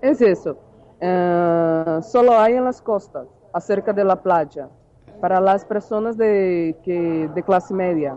Es 0.00 0.20
eso. 0.20 0.58
Eh, 1.00 2.00
solo 2.10 2.38
hay 2.38 2.54
en 2.54 2.64
las 2.64 2.80
costas, 2.80 3.26
acerca 3.52 3.92
de 3.92 4.04
la 4.04 4.22
playa 4.22 4.68
para 5.20 5.40
las 5.40 5.64
personas 5.64 6.16
de, 6.16 6.76
que, 6.84 7.28
de 7.34 7.42
clase 7.42 7.74
media. 7.74 8.16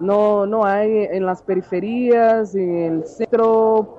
No, 0.00 0.46
no 0.46 0.64
hay 0.64 1.08
en 1.10 1.26
las 1.26 1.42
periferias, 1.42 2.54
en 2.54 2.76
el 2.76 3.06
centro, 3.06 3.97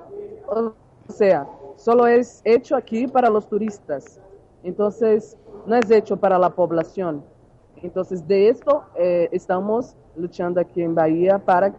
o 0.50 1.12
sea, 1.12 1.46
solo 1.76 2.06
es 2.06 2.40
hecho 2.44 2.76
aquí 2.76 3.06
para 3.06 3.30
los 3.30 3.48
turistas. 3.48 4.20
Entonces, 4.62 5.36
no 5.66 5.76
es 5.76 5.90
hecho 5.90 6.16
para 6.16 6.38
la 6.38 6.50
población. 6.50 7.24
Entonces, 7.76 8.26
de 8.26 8.48
esto 8.48 8.84
eh, 8.96 9.28
estamos 9.32 9.96
luchando 10.16 10.60
aquí 10.60 10.82
en 10.82 10.94
Bahía 10.94 11.38
para 11.38 11.74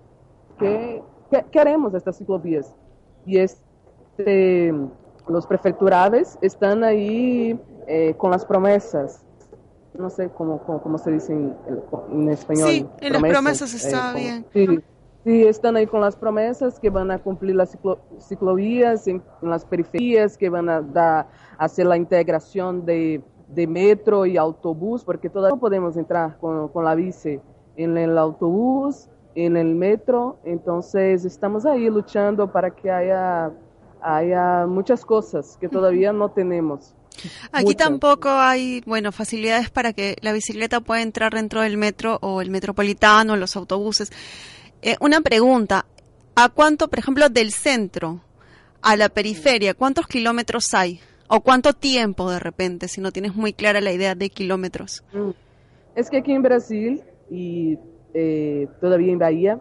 que, 0.57 1.03
queremos 1.51 1.93
estas 1.93 2.17
ciclovías. 2.17 2.73
Y 3.25 3.37
este, 3.37 4.73
los 5.27 5.45
prefecturales 5.45 6.37
están 6.41 6.83
ahí 6.83 7.59
eh, 7.87 8.15
con 8.17 8.31
las 8.31 8.45
promesas 8.45 9.23
no 9.93 10.09
sé 10.09 10.29
cómo, 10.29 10.61
cómo, 10.61 10.97
se 10.97 11.11
dice 11.11 11.33
en, 11.33 12.29
español. 12.29 12.69
Sí, 12.69 12.87
en 13.01 13.13
las 13.13 13.21
promesas 13.21 13.73
está 13.73 14.11
eh, 14.11 14.19
bien. 14.19 14.45
Sí, 14.53 14.79
están 15.25 15.75
ahí 15.75 15.85
con 15.87 16.01
las 16.01 16.15
promesas 16.15 16.79
que 16.79 16.89
van 16.89 17.11
a 17.11 17.19
cumplir 17.19 17.55
las 17.55 17.77
ciclovías 18.19 19.07
en, 19.07 19.21
las 19.41 19.65
periferias, 19.65 20.37
que 20.37 20.49
van 20.49 20.69
a 20.69 20.81
dar, 20.81 21.27
hacer 21.57 21.85
la 21.85 21.97
integración 21.97 22.85
de, 22.85 23.21
de, 23.47 23.67
metro 23.67 24.25
y 24.25 24.37
autobús, 24.37 25.03
porque 25.03 25.29
todavía 25.29 25.55
no 25.55 25.59
podemos 25.59 25.95
entrar 25.97 26.37
con, 26.39 26.69
con 26.69 26.85
la 26.85 26.95
bici 26.95 27.39
en 27.75 27.97
el 27.97 28.17
autobús, 28.17 29.09
en 29.35 29.57
el 29.57 29.75
metro, 29.75 30.39
entonces 30.43 31.23
estamos 31.23 31.65
ahí 31.65 31.89
luchando 31.89 32.51
para 32.51 32.71
que 32.71 32.91
haya, 32.91 33.51
haya 34.01 34.65
muchas 34.67 35.05
cosas 35.05 35.57
que 35.59 35.69
todavía 35.69 36.11
no 36.11 36.29
tenemos. 36.29 36.93
Aquí 37.51 37.75
tampoco 37.75 38.29
hay, 38.29 38.81
bueno, 38.85 39.11
facilidades 39.11 39.69
para 39.69 39.93
que 39.93 40.15
la 40.21 40.33
bicicleta 40.33 40.79
pueda 40.79 41.01
entrar 41.01 41.33
dentro 41.33 41.61
del 41.61 41.77
metro 41.77 42.17
o 42.21 42.41
el 42.41 42.49
metropolitano, 42.49 43.35
los 43.35 43.55
autobuses. 43.55 44.11
Eh, 44.81 44.95
una 44.99 45.21
pregunta, 45.21 45.85
¿a 46.35 46.49
cuánto, 46.49 46.87
por 46.87 46.99
ejemplo, 46.99 47.29
del 47.29 47.51
centro 47.51 48.21
a 48.81 48.95
la 48.95 49.09
periferia, 49.09 49.73
cuántos 49.73 50.07
kilómetros 50.07 50.73
hay? 50.73 50.99
¿O 51.27 51.41
cuánto 51.41 51.73
tiempo 51.73 52.29
de 52.29 52.39
repente, 52.39 52.87
si 52.87 52.99
no 52.99 53.11
tienes 53.11 53.35
muy 53.35 53.53
clara 53.53 53.79
la 53.79 53.91
idea 53.91 54.15
de 54.15 54.29
kilómetros? 54.29 55.03
Mm. 55.13 55.29
Es 55.95 56.09
que 56.09 56.17
aquí 56.17 56.31
en 56.33 56.41
Brasil 56.41 57.03
y 57.29 57.77
eh, 58.13 58.67
todavía 58.79 59.13
en 59.13 59.19
Bahía, 59.19 59.59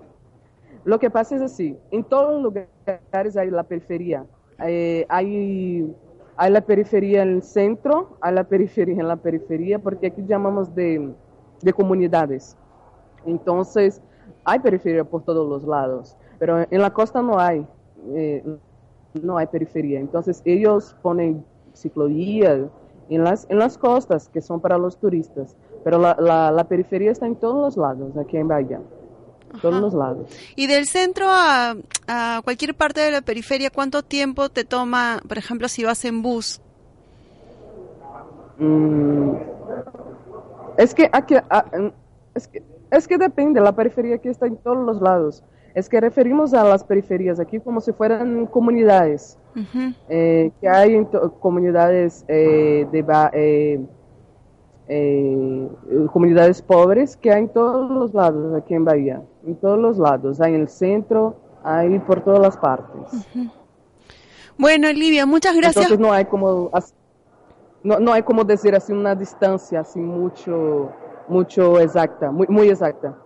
lo 0.85 0.99
que 0.99 1.11
pasa 1.11 1.37
es 1.37 1.43
así, 1.43 1.77
en 1.91 2.05
todos 2.05 2.33
los 2.33 2.43
lugares 2.43 3.37
hay 3.37 3.51
la 3.51 3.63
periferia. 3.65 4.25
Eh, 4.67 5.07
hay 5.09 5.87
hay 6.37 6.51
la 6.51 6.63
periferia 6.63 7.23
en 7.23 7.35
el 7.35 7.43
centro, 7.43 8.17
hay 8.23 8.33
la 8.33 8.45
periferia 8.45 8.95
en 8.95 9.09
la 9.09 9.17
periferia, 9.17 9.79
porque 9.79 10.07
aquí 10.07 10.23
llamamos 10.27 10.75
de, 10.75 11.13
de 11.61 11.73
comunidades. 11.75 12.57
Entonces, 13.27 14.01
hay 14.51 14.59
periferia 14.59 15.05
por 15.05 15.23
todos 15.23 15.49
los 15.49 15.65
lados, 15.65 16.17
pero 16.39 16.67
en 16.69 16.81
la 16.81 16.91
costa 16.93 17.23
no 17.23 17.39
hay, 17.39 17.65
eh, 18.15 18.45
no 19.21 19.39
hay 19.39 19.47
periferia. 19.47 20.01
Entonces, 20.01 20.43
ellos 20.45 20.97
ponen 21.03 21.45
ciclovía 21.75 22.69
en 23.09 23.25
las, 23.25 23.47
en 23.49 23.59
las 23.59 23.79
costas, 23.79 24.29
que 24.29 24.41
son 24.41 24.61
para 24.61 24.77
los 24.79 24.99
turistas, 24.99 25.57
pero 25.85 25.99
la, 25.99 26.17
la, 26.19 26.51
la 26.51 26.65
periferia 26.65 27.13
está 27.13 27.27
en 27.27 27.37
todos 27.37 27.77
los 27.77 27.77
lados, 27.77 28.17
aquí 28.17 28.37
en 28.37 28.49
Bahía 28.49 28.81
todos 29.61 29.81
los 29.81 29.95
lados. 29.95 30.29
Y 30.55 30.67
del 30.69 30.87
centro 30.87 31.27
a, 31.29 31.75
a, 32.07 32.41
cualquier 32.45 32.75
parte 32.75 33.01
de 33.01 33.11
la 33.11 33.21
periferia, 33.21 33.71
¿cuánto 33.71 34.03
tiempo 34.03 34.49
te 34.49 34.65
toma, 34.65 35.21
por 35.27 35.39
ejemplo, 35.39 35.69
si 35.69 35.85
vas 35.85 36.05
en 36.05 36.23
bus? 36.23 36.61
Mm, 38.59 39.33
es, 40.77 40.95
que 40.95 41.11
aquí, 41.13 41.35
es, 42.35 42.47
que, 42.49 42.63
es 42.91 43.09
que 43.09 43.19
depende, 43.19 43.61
la 43.61 43.73
periferia 43.73 44.17
aquí 44.17 44.29
está 44.29 44.47
en 44.47 44.57
todos 44.57 44.85
los 44.85 45.01
lados. 45.01 45.45
Es 45.75 45.89
que 45.89 46.01
referimos 46.01 46.53
a 46.53 46.65
las 46.65 46.83
periferias 46.83 47.39
aquí 47.39 47.61
como 47.61 47.81
si 47.81 47.93
fueran 47.93 48.47
comunidades. 48.47 49.39
eh, 50.09 50.51
que 50.61 50.69
hay 50.69 51.07
comunidades 51.41 52.25
eh, 52.29 52.87
de... 52.91 53.05
Eh, 53.33 53.81
eh, 54.93 55.69
comunidades 56.13 56.61
pobres 56.61 57.17
que 57.17 57.31
hay 57.31 57.43
en 57.43 57.49
todos 57.51 57.89
los 57.89 58.13
lados 58.13 58.61
aquí 58.61 58.75
en 58.75 58.85
Bahía, 58.85 59.23
en 59.47 59.55
todos 59.55 59.79
los 59.79 59.99
lados, 59.99 60.41
hay 60.41 60.55
en 60.55 60.63
el 60.63 60.69
centro, 60.69 61.37
hay 61.63 61.97
por 62.01 62.25
todas 62.25 62.41
las 62.41 62.57
partes. 62.57 63.25
Bueno, 64.59 64.89
Olivia, 64.89 65.27
muchas 65.27 65.55
gracias. 65.55 65.85
Entonces 65.85 66.01
no 66.01 66.13
hay 66.13 66.25
como 66.25 66.73
no, 67.85 68.01
no 68.01 68.13
hay 68.13 68.23
como 68.23 68.43
decir 68.43 68.75
así 68.75 68.93
una 68.93 69.15
distancia 69.15 69.81
así 69.81 70.01
mucho 70.01 70.91
mucho 71.31 71.79
exacta, 71.81 72.31
muy 72.31 72.47
muy 72.49 72.69
exacta. 72.69 73.17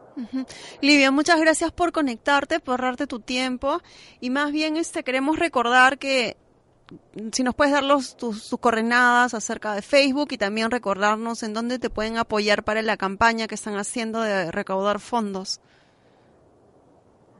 Livia, 0.80 1.10
muchas 1.10 1.40
gracias 1.40 1.72
por 1.72 1.90
conectarte, 1.90 2.60
por 2.60 2.80
darte 2.80 3.06
tu 3.06 3.18
tiempo 3.18 3.80
y 4.20 4.30
más 4.30 4.52
bien 4.52 4.76
este 4.76 5.02
queremos 5.02 5.38
recordar 5.38 5.98
que 5.98 6.36
si 7.32 7.42
nos 7.42 7.54
puedes 7.54 7.72
dar 7.72 7.82
los, 7.82 8.16
tus, 8.16 8.54
coordenadas 8.60 9.34
acerca 9.34 9.74
de 9.74 9.82
Facebook 9.82 10.28
y 10.30 10.38
también 10.38 10.70
recordarnos 10.70 11.42
en 11.42 11.54
dónde 11.54 11.78
te 11.78 11.90
pueden 11.90 12.18
apoyar 12.18 12.62
para 12.62 12.82
la 12.82 12.96
campaña 12.96 13.46
que 13.46 13.54
están 13.54 13.76
haciendo 13.76 14.20
de 14.20 14.50
recaudar 14.52 15.00
fondos. 15.00 15.60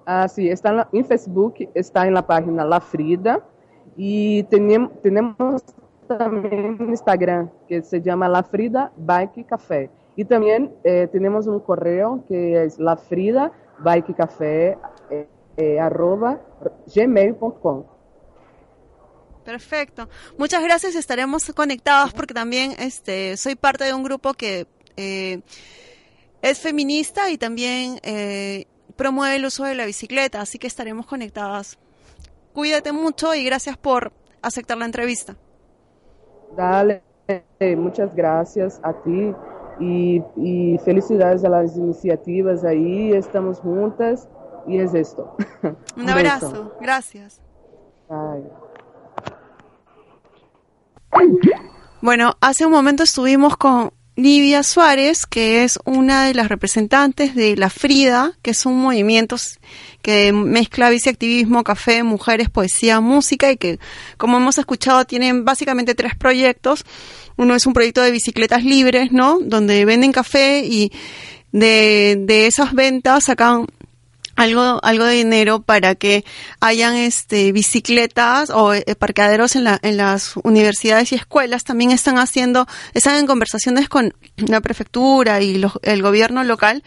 Ah, 0.07 0.29
sí, 0.29 0.49
está 0.49 0.89
en, 0.93 1.05
Facebook, 1.05 1.55
está 1.75 2.07
en 2.07 2.15
la 2.15 2.27
página 2.27 2.65
La 2.65 2.81
Frida 2.81 3.41
y 3.97 4.43
tenemos, 4.45 4.91
tenemos 5.03 5.63
también 6.07 6.77
Instagram 6.89 7.51
que 7.69 7.83
se 7.83 8.03
llama 8.03 8.29
La 8.29 8.43
Frida 8.43 8.93
Bike 8.97 9.47
Café. 9.47 9.91
Y 10.17 10.25
también 10.25 10.73
eh, 10.85 11.09
tenemos 11.11 11.47
un 11.47 11.61
correo 11.61 12.25
que 12.29 12.65
es 12.65 12.79
lafrida 12.79 13.53
bike 13.79 14.15
café 14.17 14.79
eh, 15.11 15.29
eh. 15.57 15.79
Perfecto. 19.45 20.09
Muchas 20.39 20.63
gracias. 20.63 20.95
Estaremos 20.95 21.53
conectados 21.55 22.13
porque 22.13 22.35
también 22.35 22.73
este, 22.79 23.37
soy 23.37 23.55
parte 23.55 23.85
de 23.85 23.95
un 23.95 24.03
grupo 24.03 24.35
que 24.35 24.67
eh, 24.97 25.43
es 26.43 26.59
feminista 26.59 27.31
y 27.31 27.39
también 27.39 27.99
eh, 28.03 28.67
promueve 28.97 29.37
el 29.37 29.45
uso 29.45 29.65
de 29.65 29.75
la 29.75 29.87
bicicleta, 29.87 30.41
así 30.41 30.59
que 30.59 30.67
estaremos 30.67 31.07
conectadas. 31.07 31.79
Cuídate 32.53 32.93
mucho 32.93 33.35
y 33.35 33.45
gracias 33.45 33.77
por 33.77 34.13
aceptar 34.41 34.79
la 34.79 34.87
entrevista. 34.87 35.37
Dale, 36.57 37.03
muchas 37.77 38.15
gracias 38.15 38.81
a 38.83 38.93
ti 38.93 39.35
y, 39.81 40.79
felicidades 40.85 41.45
a 41.45 41.49
las 41.49 41.77
iniciativas 41.77 42.65
ahí. 42.65 43.13
Estamos 43.13 43.61
juntas 43.61 44.29
y 44.67 44.79
es 44.79 44.95
esto. 44.95 45.37
Un, 45.97 46.09
abrazo. 46.09 46.73
Gracias. 46.81 47.41
Bueno, 52.01 52.33
hace 52.41 52.67
un 52.67 52.73
momento 52.73 53.03
estuvimos 53.03 53.57
con 53.57 53.93
Livia 54.17 54.63
Suárez, 54.63 55.27
que 55.27 55.65
es 55.65 55.79
una 55.85 56.27
de 56.27 56.35
las 56.35 56.49
representantes 56.49 57.35
de 57.35 57.57
La 57.57 57.69
Frida, 57.69 58.33
que 58.43 58.53
es 58.53 58.65
un 58.65 58.81
movimiento 58.81 59.37
que 60.03 60.33
mezcla 60.33 60.89
viceactivismo, 60.91 61.65
café, 61.65 62.05
mujeres, 62.05 62.49
poesía, 62.49 63.01
música 63.01 63.51
y 63.51 63.57
que, 63.57 63.81
como 64.17 64.37
hemos 64.37 64.57
escuchado, 64.59 65.05
tienen 65.05 65.45
básicamente 65.45 65.97
tres 65.97 66.15
proyectos. 66.15 66.85
Uno 67.37 67.57
es 67.57 67.67
un 67.67 67.73
proyecto 67.73 68.03
de 68.03 68.13
bicicletas 68.13 68.63
libres, 68.63 69.11
¿no? 69.11 69.41
Donde 69.41 69.85
venden 69.85 70.13
café 70.13 70.61
y 70.65 70.93
de, 71.51 72.17
de 72.21 72.47
esas 72.47 72.73
ventas 72.73 73.25
sacan 73.25 73.67
algo, 74.37 74.81
algo 74.83 75.05
de 75.05 75.15
dinero 75.15 75.63
para 75.63 75.95
que 75.95 76.25
hayan 76.61 76.95
este, 76.97 77.53
bicicletas 77.53 78.51
o 78.51 78.75
eh, 78.75 78.85
parqueaderos 78.99 79.57
en, 79.57 79.65
la, 79.65 79.79
en 79.83 79.97
las 79.97 80.37
universidades 80.43 81.13
y 81.13 81.15
escuelas. 81.15 81.65
También 81.65 81.91
están 81.91 82.19
haciendo, 82.19 82.67
están 82.93 83.17
en 83.17 83.27
conversaciones 83.27 83.89
con 83.89 84.15
la 84.37 84.61
prefectura 84.61 85.41
y 85.41 85.63
el 85.83 86.03
gobierno 86.03 86.45
local 86.45 86.83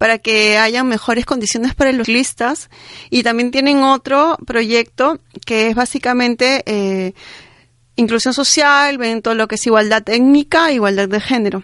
para 0.00 0.16
que 0.16 0.56
haya 0.56 0.82
mejores 0.82 1.26
condiciones 1.26 1.74
para 1.74 1.92
los 1.92 2.06
ciclistas. 2.06 2.70
Y 3.10 3.22
también 3.22 3.50
tienen 3.50 3.82
otro 3.82 4.38
proyecto 4.46 5.20
que 5.44 5.68
es 5.68 5.74
básicamente 5.74 6.62
eh, 6.64 7.12
inclusión 7.96 8.32
social, 8.32 8.96
ven 8.96 9.20
todo 9.20 9.34
lo 9.34 9.46
que 9.46 9.56
es 9.56 9.66
igualdad 9.66 10.02
técnica, 10.02 10.72
igualdad 10.72 11.06
de 11.06 11.20
género. 11.20 11.62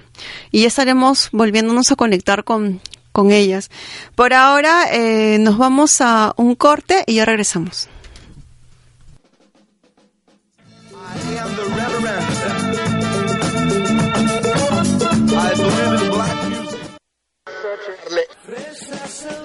Y 0.51 0.67
estaremos 0.67 1.31
volviéndonos 1.33 1.91
a 1.93 1.97
conectar 1.97 2.45
con, 2.45 2.83
con 3.17 3.31
ellas. 3.31 3.71
Por 4.15 4.35
ahora 4.35 4.93
eh, 4.93 5.39
nos 5.41 5.57
vamos 5.57 6.03
a 6.03 6.35
un 6.37 6.55
corte 6.55 7.03
y 7.07 7.15
ya 7.15 7.25
regresamos. 7.25 7.89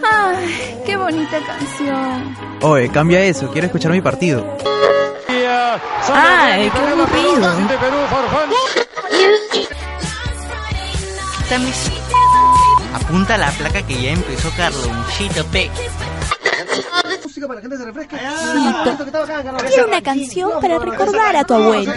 Ay, 0.03 0.81
qué 0.85 0.97
bonita 0.97 1.39
canción. 1.45 2.35
Oye, 2.63 2.89
cambia 2.89 3.23
eso, 3.23 3.49
quiero 3.51 3.67
escuchar 3.67 3.93
mi 3.93 4.01
partido. 4.01 4.45
Ay, 6.13 6.69
qué 6.69 6.77
aburrido. 6.77 7.49
Apunta 13.11 13.37
la 13.37 13.51
placa 13.51 13.85
que 13.85 14.01
ya 14.01 14.11
empezó 14.11 14.49
Carlonchito 14.55 15.45
P. 15.47 15.69
Música 17.21 17.45
para 17.45 17.59
que 17.59 17.67
la 17.67 17.75
gente 17.75 17.77
se 17.77 17.85
refresque. 17.85 18.17
Quiero 19.67 19.87
una 19.87 20.01
canción 20.01 20.51
para 20.61 20.79
recordar 20.79 21.35
a 21.35 21.43
tu 21.43 21.53
abuelo. 21.55 21.91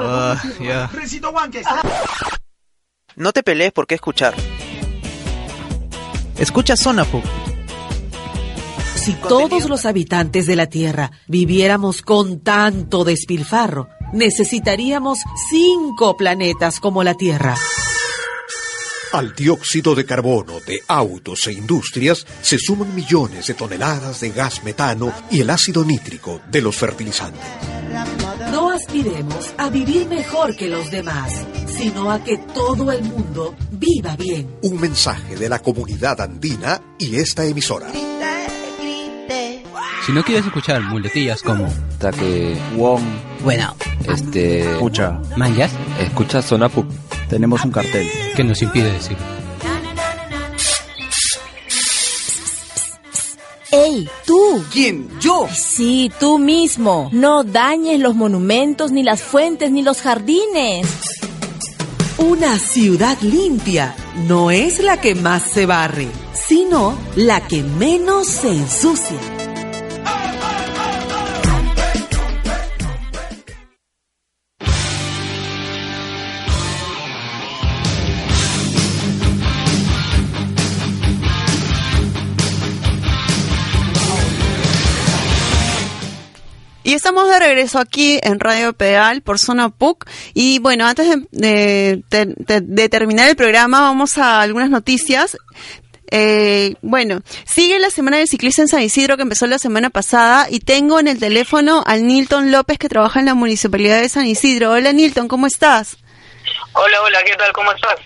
Ah, 0.00 0.42
ya. 0.60 0.90
No 3.16 3.32
te 3.32 3.42
pelees 3.42 3.72
por 3.72 3.86
qué 3.86 3.94
escuchar. 3.94 4.34
Escucha 6.36 6.76
Sonapuc. 6.76 7.24
Si 8.96 9.14
todos 9.14 9.66
los 9.70 9.86
habitantes 9.86 10.46
de 10.46 10.56
la 10.56 10.66
Tierra 10.66 11.10
viviéramos 11.26 12.02
con 12.02 12.40
tanto 12.40 13.04
despilfarro, 13.04 13.88
necesitaríamos 14.12 15.20
cinco 15.48 16.18
planetas 16.18 16.80
como 16.80 17.02
la 17.02 17.14
Tierra. 17.14 17.56
Al 19.14 19.32
dióxido 19.32 19.94
de 19.94 20.04
carbono 20.04 20.54
de 20.66 20.82
autos 20.88 21.46
e 21.46 21.52
industrias 21.52 22.26
se 22.42 22.58
suman 22.58 22.92
millones 22.96 23.46
de 23.46 23.54
toneladas 23.54 24.18
de 24.18 24.30
gas 24.30 24.64
metano 24.64 25.12
y 25.30 25.40
el 25.40 25.50
ácido 25.50 25.84
nítrico 25.84 26.40
de 26.50 26.60
los 26.60 26.74
fertilizantes. 26.76 27.40
No 28.50 28.72
aspiremos 28.72 29.54
a 29.56 29.70
vivir 29.70 30.08
mejor 30.08 30.56
que 30.56 30.66
los 30.66 30.90
demás, 30.90 31.32
sino 31.68 32.10
a 32.10 32.24
que 32.24 32.38
todo 32.38 32.90
el 32.90 33.04
mundo 33.04 33.54
viva 33.70 34.16
bien. 34.16 34.56
Un 34.62 34.80
mensaje 34.80 35.36
de 35.36 35.48
la 35.48 35.60
comunidad 35.60 36.20
andina 36.20 36.82
y 36.98 37.14
esta 37.14 37.44
emisora. 37.44 37.86
Si 40.04 40.12
no 40.12 40.24
quieres 40.24 40.44
escuchar 40.44 40.82
muletillas 40.82 41.40
como 41.40 41.72
Taque 42.00 42.56
Wong, 42.76 43.04
Bueno, 43.44 43.76
este. 44.08 44.72
Escucha. 44.72 45.20
Manjas, 45.36 45.70
Escucha 46.00 46.42
Sonapu. 46.42 46.84
Tenemos 47.34 47.64
un 47.64 47.72
cartel. 47.72 48.08
que 48.36 48.44
nos 48.44 48.62
impide 48.62 48.92
decir. 48.92 49.16
¡Ey, 53.72 54.08
tú! 54.24 54.64
¿Quién? 54.72 55.08
¿Yo? 55.20 55.48
Sí, 55.52 56.12
tú 56.20 56.38
mismo. 56.38 57.08
No 57.10 57.42
dañes 57.42 57.98
los 57.98 58.14
monumentos, 58.14 58.92
ni 58.92 59.02
las 59.02 59.20
fuentes, 59.20 59.72
ni 59.72 59.82
los 59.82 60.00
jardines. 60.00 60.86
Una 62.18 62.56
ciudad 62.60 63.18
limpia 63.20 63.96
no 64.28 64.52
es 64.52 64.78
la 64.78 65.00
que 65.00 65.16
más 65.16 65.42
se 65.42 65.66
barre, 65.66 66.06
sino 66.34 66.96
la 67.16 67.48
que 67.48 67.64
menos 67.64 68.28
se 68.28 68.48
ensucia. 68.48 69.33
Y 86.94 86.96
estamos 86.96 87.28
de 87.28 87.40
regreso 87.40 87.80
aquí 87.80 88.20
en 88.22 88.38
Radio 88.38 88.72
Pedal 88.72 89.20
por 89.20 89.40
Zona 89.40 89.68
PUC. 89.68 90.08
Y 90.32 90.60
bueno, 90.60 90.86
antes 90.86 91.08
de, 91.32 92.04
de- 92.08 92.34
de- 92.36 92.60
de 92.60 92.88
terminar 92.88 93.28
el 93.28 93.34
programa, 93.34 93.80
vamos 93.80 94.16
a 94.16 94.40
algunas 94.40 94.70
noticias. 94.70 95.36
Eh, 96.12 96.76
bueno, 96.82 97.22
sigue 97.46 97.80
la 97.80 97.90
Semana 97.90 98.18
del 98.18 98.28
Ciclista 98.28 98.62
en 98.62 98.68
San 98.68 98.80
Isidro 98.82 99.16
que 99.16 99.24
empezó 99.24 99.48
la 99.48 99.58
semana 99.58 99.90
pasada 99.90 100.46
y 100.48 100.60
tengo 100.60 101.00
en 101.00 101.08
el 101.08 101.18
teléfono 101.18 101.82
al 101.84 102.06
Nilton 102.06 102.52
López 102.52 102.78
que 102.78 102.88
trabaja 102.88 103.18
en 103.18 103.26
la 103.26 103.34
Municipalidad 103.34 104.00
de 104.00 104.08
San 104.08 104.26
Isidro. 104.26 104.70
Hola 104.70 104.92
Nilton, 104.92 105.26
¿cómo 105.26 105.48
estás? 105.48 105.96
Hola, 106.74 107.02
hola, 107.02 107.18
¿qué 107.26 107.34
tal? 107.34 107.52
¿Cómo 107.54 107.72
estás? 107.72 107.96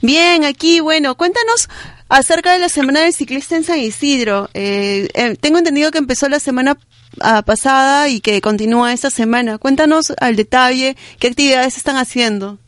Bien, 0.00 0.44
aquí, 0.44 0.80
bueno, 0.80 1.14
cuéntanos 1.16 1.68
acerca 2.08 2.52
de 2.52 2.58
la 2.58 2.68
Semana 2.68 3.02
del 3.02 3.12
Ciclista 3.12 3.54
en 3.54 3.62
San 3.62 3.78
Isidro. 3.78 4.50
Eh, 4.54 5.08
eh, 5.14 5.36
tengo 5.40 5.58
entendido 5.58 5.92
que 5.92 5.98
empezó 5.98 6.28
la 6.28 6.40
semana 6.40 6.76
ah, 7.20 7.42
pasada 7.42 8.08
y 8.08 8.20
que 8.20 8.40
continúa 8.40 8.92
esta 8.92 9.10
semana. 9.10 9.58
Cuéntanos 9.58 10.12
al 10.20 10.36
detalle 10.36 10.96
qué 11.20 11.28
actividades 11.28 11.76
están 11.76 11.96
haciendo. 11.96 12.58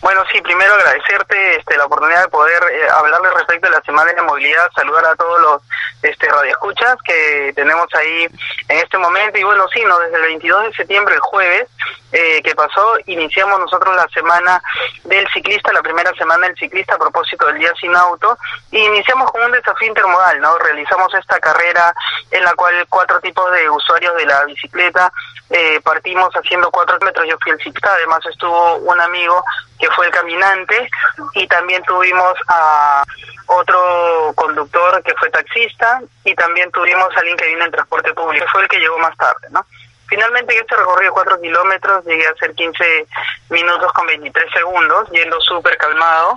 Bueno, 0.00 0.22
sí, 0.32 0.40
primero 0.40 0.74
agradecerte 0.74 1.56
este, 1.56 1.76
la 1.76 1.86
oportunidad 1.86 2.22
de 2.22 2.28
poder 2.28 2.60
eh, 2.72 2.88
hablarles 2.92 3.34
respecto 3.34 3.68
a 3.68 3.70
la 3.70 3.82
Semana 3.82 4.12
de 4.12 4.22
Movilidad, 4.22 4.68
saludar 4.74 5.04
a 5.06 5.14
todos 5.14 5.40
los 5.40 5.62
este, 6.02 6.28
radioescuchas 6.28 6.96
que 7.04 7.52
tenemos 7.54 7.86
ahí 7.94 8.26
en 8.68 8.78
este 8.78 8.98
momento. 8.98 9.38
Y 9.38 9.44
bueno, 9.44 9.66
sí, 9.72 9.80
no, 9.86 9.98
desde 10.00 10.16
el 10.16 10.22
22 10.22 10.64
de 10.64 10.72
septiembre, 10.74 11.14
el 11.14 11.20
jueves, 11.20 11.68
eh, 12.12 12.42
que 12.42 12.54
pasó, 12.54 12.96
iniciamos 13.06 13.58
nosotros 13.58 13.96
la 13.96 14.06
Semana 14.08 14.62
del 15.04 15.26
Ciclista, 15.32 15.72
la 15.72 15.82
primera 15.82 16.12
Semana 16.14 16.46
del 16.46 16.56
Ciclista 16.56 16.94
a 16.94 16.98
propósito 16.98 17.46
del 17.46 17.58
Día 17.58 17.72
Sin 17.80 17.94
Auto, 17.96 18.36
y 18.70 18.78
iniciamos 18.78 19.30
con 19.32 19.42
un 19.42 19.52
desafío 19.52 19.88
intermodal, 19.88 20.40
¿no? 20.40 20.58
Realizamos 20.58 21.12
esta 21.14 21.40
carrera 21.40 21.94
en 22.30 22.44
la 22.44 22.54
cual 22.54 22.74
cuatro 22.88 23.20
tipos 23.20 23.50
de 23.52 23.68
usuarios 23.70 24.14
de 24.16 24.26
la 24.26 24.44
bicicleta 24.44 25.12
eh, 25.50 25.80
partimos 25.82 26.32
haciendo 26.34 26.70
cuatro 26.70 26.98
metros, 27.00 27.26
yo 27.28 27.36
fui 27.42 27.52
el 27.52 27.58
ciclista, 27.58 27.92
además 27.92 28.20
estuvo 28.26 28.76
un 28.76 29.00
amigo 29.00 29.44
que 29.78 29.90
fue 29.90 30.06
el 30.06 30.12
caminante 30.12 30.88
y 31.34 31.46
también 31.46 31.82
tuvimos 31.82 32.34
a 32.48 33.02
otro 33.46 34.32
conductor 34.34 35.02
que 35.02 35.14
fue 35.14 35.28
taxista 35.30 36.00
y 36.24 36.34
también 36.34 36.70
tuvimos 36.70 37.14
a 37.14 37.20
alguien 37.20 37.36
que 37.36 37.48
vino 37.48 37.64
en 37.64 37.70
transporte 37.70 38.14
público, 38.14 38.46
fue 38.50 38.62
el 38.62 38.68
que 38.68 38.78
llegó 38.78 38.98
más 38.98 39.16
tarde, 39.16 39.48
¿no? 39.50 39.64
Finalmente, 40.12 40.52
en 40.52 40.60
este 40.60 40.76
recorrido 40.76 41.10
de 41.10 41.14
4 41.14 41.40
kilómetros, 41.40 42.04
llegué 42.04 42.26
a 42.26 42.32
hacer 42.32 42.54
15 42.54 43.06
minutos 43.48 43.90
con 43.94 44.06
23 44.06 44.44
segundos, 44.52 45.08
yendo 45.10 45.40
súper 45.40 45.74
calmado. 45.78 46.34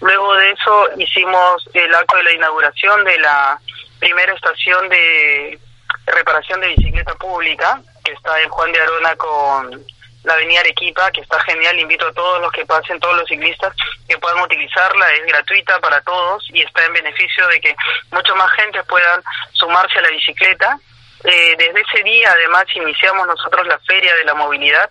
Luego 0.00 0.32
de 0.36 0.52
eso, 0.52 0.88
hicimos 0.96 1.68
el 1.74 1.92
acto 1.92 2.18
de 2.18 2.22
la 2.22 2.32
inauguración 2.34 3.02
de 3.02 3.18
la 3.18 3.58
primera 3.98 4.32
estación 4.32 4.88
de 4.88 5.58
reparación 6.06 6.60
de 6.60 6.68
bicicleta 6.68 7.16
pública, 7.16 7.80
que 8.04 8.12
está 8.12 8.40
en 8.42 8.48
Juan 8.48 8.70
de 8.70 8.80
Arona 8.80 9.16
con 9.16 9.84
la 10.22 10.34
avenida 10.34 10.60
Arequipa, 10.60 11.10
que 11.10 11.22
está 11.22 11.40
genial. 11.40 11.80
Invito 11.80 12.06
a 12.06 12.12
todos 12.12 12.40
los 12.40 12.52
que 12.52 12.64
pasen, 12.64 13.00
todos 13.00 13.16
los 13.16 13.26
ciclistas, 13.26 13.74
que 14.08 14.16
puedan 14.18 14.38
utilizarla. 14.38 15.12
Es 15.14 15.26
gratuita 15.26 15.80
para 15.80 16.00
todos 16.02 16.48
y 16.52 16.62
está 16.62 16.84
en 16.84 16.92
beneficio 16.92 17.48
de 17.48 17.60
que 17.60 17.74
mucha 18.12 18.32
más 18.36 18.52
gente 18.52 18.84
puedan 18.84 19.20
sumarse 19.54 19.98
a 19.98 20.02
la 20.02 20.10
bicicleta. 20.10 20.78
Eh, 21.28 21.56
desde 21.58 21.80
ese 21.80 22.04
día, 22.04 22.30
además, 22.30 22.64
iniciamos 22.76 23.26
nosotros 23.26 23.66
la 23.66 23.78
Feria 23.80 24.14
de 24.14 24.24
la 24.24 24.34
Movilidad, 24.34 24.88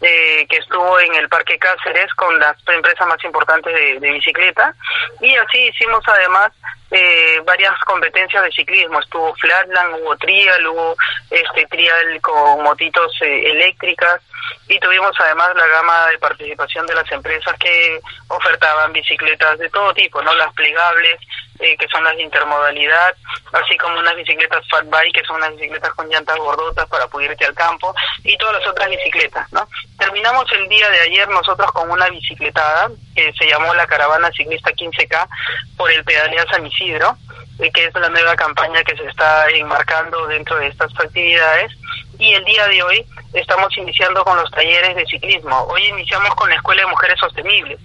eh, 0.00 0.44
que 0.48 0.56
estuvo 0.56 0.98
en 0.98 1.14
el 1.14 1.28
Parque 1.28 1.58
Cáceres 1.58 2.12
con 2.14 2.36
las 2.40 2.56
empresas 2.66 3.06
más 3.06 3.22
importantes 3.22 3.72
de, 3.72 4.10
bicicleta. 4.10 4.74
Y 5.20 5.36
así 5.36 5.58
hicimos, 5.58 6.02
además, 6.08 6.50
eh, 6.90 7.40
varias 7.44 7.78
competencias 7.86 8.42
de 8.42 8.50
ciclismo. 8.50 8.98
Estuvo 8.98 9.32
flatland, 9.36 9.94
hubo 10.00 10.16
trial, 10.16 10.66
hubo 10.66 10.96
este 11.30 11.66
trial 11.66 12.20
con 12.20 12.64
motitos 12.64 13.12
eh, 13.22 13.50
eléctricas 13.50 14.20
y 14.68 14.78
tuvimos 14.80 15.12
además 15.20 15.50
la 15.54 15.66
gama 15.66 16.06
de 16.08 16.18
participación 16.18 16.86
de 16.86 16.94
las 16.94 17.10
empresas 17.12 17.56
que 17.58 18.00
ofertaban 18.28 18.92
bicicletas 18.92 19.58
de 19.58 19.70
todo 19.70 19.94
tipo, 19.94 20.20
no 20.22 20.34
las 20.34 20.52
plegables, 20.54 21.20
eh, 21.58 21.76
que 21.76 21.88
son 21.88 22.04
las 22.04 22.16
de 22.16 22.22
intermodalidad, 22.22 23.14
así 23.52 23.76
como 23.78 23.98
unas 23.98 24.16
bicicletas 24.16 24.66
fat 24.68 24.86
bike, 24.88 25.14
que 25.14 25.24
son 25.24 25.36
unas 25.36 25.54
bicicletas 25.56 25.92
con 25.94 26.08
llantas 26.08 26.36
gordotas 26.38 26.88
para 26.88 27.06
poder 27.08 27.32
irte 27.32 27.46
al 27.46 27.54
campo, 27.54 27.94
y 28.24 28.36
todas 28.36 28.60
las 28.60 28.68
otras 28.68 28.88
bicicletas, 28.90 29.52
¿no? 29.52 29.68
Terminamos 29.98 30.50
el 30.52 30.68
día 30.68 30.88
de 30.90 31.00
ayer 31.00 31.28
nosotros 31.28 31.70
con 31.72 31.90
una 31.90 32.08
bicicletada 32.08 32.90
que 33.14 33.32
se 33.32 33.46
llamó 33.46 33.74
la 33.74 33.86
Caravana 33.86 34.30
Ciclista 34.30 34.70
15K 34.70 35.28
por 35.76 35.90
el 35.90 36.04
Pedalea 36.04 36.44
San 36.50 36.66
Isidro, 36.66 37.16
eh, 37.58 37.70
que 37.72 37.86
es 37.86 37.94
la 37.94 38.10
nueva 38.10 38.36
campaña 38.36 38.84
que 38.84 38.96
se 38.96 39.06
está 39.06 39.48
enmarcando 39.48 40.26
dentro 40.26 40.56
de 40.56 40.68
estas 40.68 40.92
actividades. 40.98 41.72
Y 42.18 42.32
el 42.32 42.44
día 42.44 42.66
de 42.68 42.82
hoy 42.82 43.06
estamos 43.32 43.76
iniciando 43.76 44.24
con 44.24 44.36
los 44.36 44.50
talleres 44.50 44.94
de 44.96 45.06
ciclismo. 45.06 45.66
Hoy 45.70 45.84
iniciamos 45.86 46.34
con 46.34 46.48
la 46.48 46.56
Escuela 46.56 46.82
de 46.82 46.88
Mujeres 46.88 47.18
Sostenibles. 47.18 47.78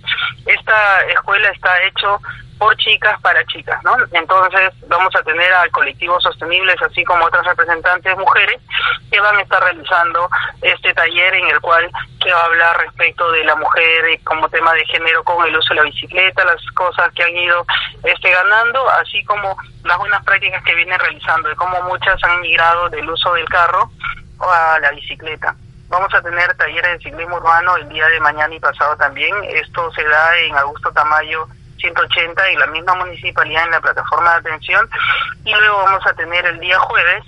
Esta 0.46 1.02
escuela 1.08 1.50
está 1.50 1.84
hecho 1.84 2.20
por 2.62 2.78
chicas 2.78 3.20
para 3.22 3.44
chicas, 3.46 3.84
¿no? 3.84 3.96
Entonces 4.12 4.72
vamos 4.88 5.10
a 5.16 5.24
tener 5.24 5.52
al 5.52 5.72
colectivo 5.72 6.22
sostenibles, 6.22 6.80
así 6.84 7.04
como 7.04 7.26
otras 7.26 7.44
representantes 7.44 8.16
mujeres, 8.16 8.62
que 9.12 9.20
van 9.20 9.36
a 9.38 9.42
estar 9.42 9.64
realizando 9.64 10.30
este 10.62 10.94
taller 10.94 11.34
en 11.34 11.48
el 11.48 11.60
cual 11.60 11.90
se 12.22 12.32
va 12.32 12.40
a 12.40 12.46
hablar 12.46 12.78
respecto 12.78 13.32
de 13.32 13.46
la 13.46 13.56
mujer 13.56 14.20
como 14.26 14.48
tema 14.50 14.76
de 14.76 14.86
género 14.86 15.24
con 15.24 15.44
el 15.44 15.58
uso 15.58 15.74
de 15.74 15.80
la 15.80 15.86
bicicleta, 15.88 16.46
las 16.46 16.62
cosas 16.76 17.12
que 17.16 17.24
han 17.24 17.36
ido 17.36 17.66
este 18.04 18.30
ganando, 18.30 18.88
así 18.92 19.24
como 19.24 19.58
las 19.84 19.98
buenas 19.98 20.24
prácticas 20.24 20.64
que 20.64 20.76
vienen 20.76 21.00
realizando 21.00 21.52
y 21.52 21.56
cómo 21.56 21.82
muchas 21.82 22.24
han 22.24 22.42
migrado 22.42 22.90
del 22.90 23.10
uso 23.10 23.34
del 23.34 23.50
carro 23.50 23.90
a 24.40 24.78
la 24.80 24.92
bicicleta. 24.92 25.56
Vamos 25.90 26.14
a 26.14 26.22
tener 26.22 26.56
talleres 26.58 27.00
de 27.00 27.10
ciclismo 27.10 27.38
urbano 27.38 27.76
el 27.78 27.90
día 27.90 28.06
de 28.08 28.20
mañana 28.20 28.54
y 28.54 28.60
pasado 28.60 28.96
también. 28.98 29.34
Esto 29.46 29.92
se 29.94 30.04
da 30.04 30.38
en 30.38 30.56
Augusto 30.58 30.92
Tamayo 30.92 31.48
180 31.82 32.52
y 32.52 32.56
la 32.56 32.68
misma 32.68 32.96
municipalidad 32.96 33.66
en 33.66 33.72
la 33.72 33.82
plataforma 33.82 34.32
de 34.32 34.50
atención. 34.50 34.88
Y 35.44 35.52
luego 35.52 35.84
vamos 35.84 36.06
a 36.08 36.14
tener 36.14 36.46
el 36.46 36.60
día 36.60 36.80
jueves 36.80 37.24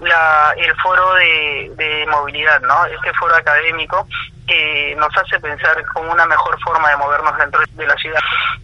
la, 0.00 0.54
el 0.56 0.74
foro 0.76 1.14
de, 1.14 2.06
movilidad, 2.10 2.60
¿no? 2.62 2.86
Este 2.86 3.12
foro 3.14 3.34
académico 3.34 4.06
que 4.46 4.94
nos 4.96 5.08
hace 5.16 5.40
pensar 5.40 5.84
con 5.92 6.08
una 6.08 6.24
mejor 6.26 6.58
forma 6.60 6.88
de 6.90 6.96
movernos 6.96 7.36
dentro 7.36 7.60
de 7.72 7.86
la 7.86 7.96
ciudad. 7.96 8.20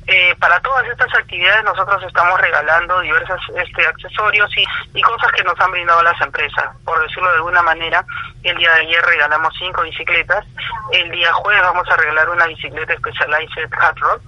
eh, 0.07 0.35
para 0.39 0.61
todas 0.61 0.87
estas 0.87 1.13
actividades 1.15 1.65
nosotros 1.65 2.03
estamos 2.05 2.41
regalando 2.41 3.01
diversos 3.01 3.41
este, 3.57 3.87
accesorios 3.87 4.49
y, 4.57 4.65
y 4.95 5.03
cosas 5.03 5.33
que 5.33 5.43
nos 5.43 5.59
han 5.59 5.73
brindado 5.73 6.03
las 6.03 6.21
empresas. 6.21 6.77
Por 6.85 7.01
decirlo 7.03 7.31
de 7.31 7.37
alguna 7.37 7.63
manera, 7.63 8.05
el 8.45 8.57
día 8.57 8.73
de 8.75 8.81
ayer 8.83 9.05
regalamos 9.05 9.53
cinco 9.59 9.83
bicicletas, 9.83 10.45
el 10.93 11.11
día 11.11 11.33
jueves 11.33 11.63
vamos 11.63 11.89
a 11.89 11.97
regalar 11.97 12.31
una 12.31 12.47
bicicleta 12.47 12.97
Specialized 12.97 13.71
Hot 13.81 13.99
Rod, 13.99 14.21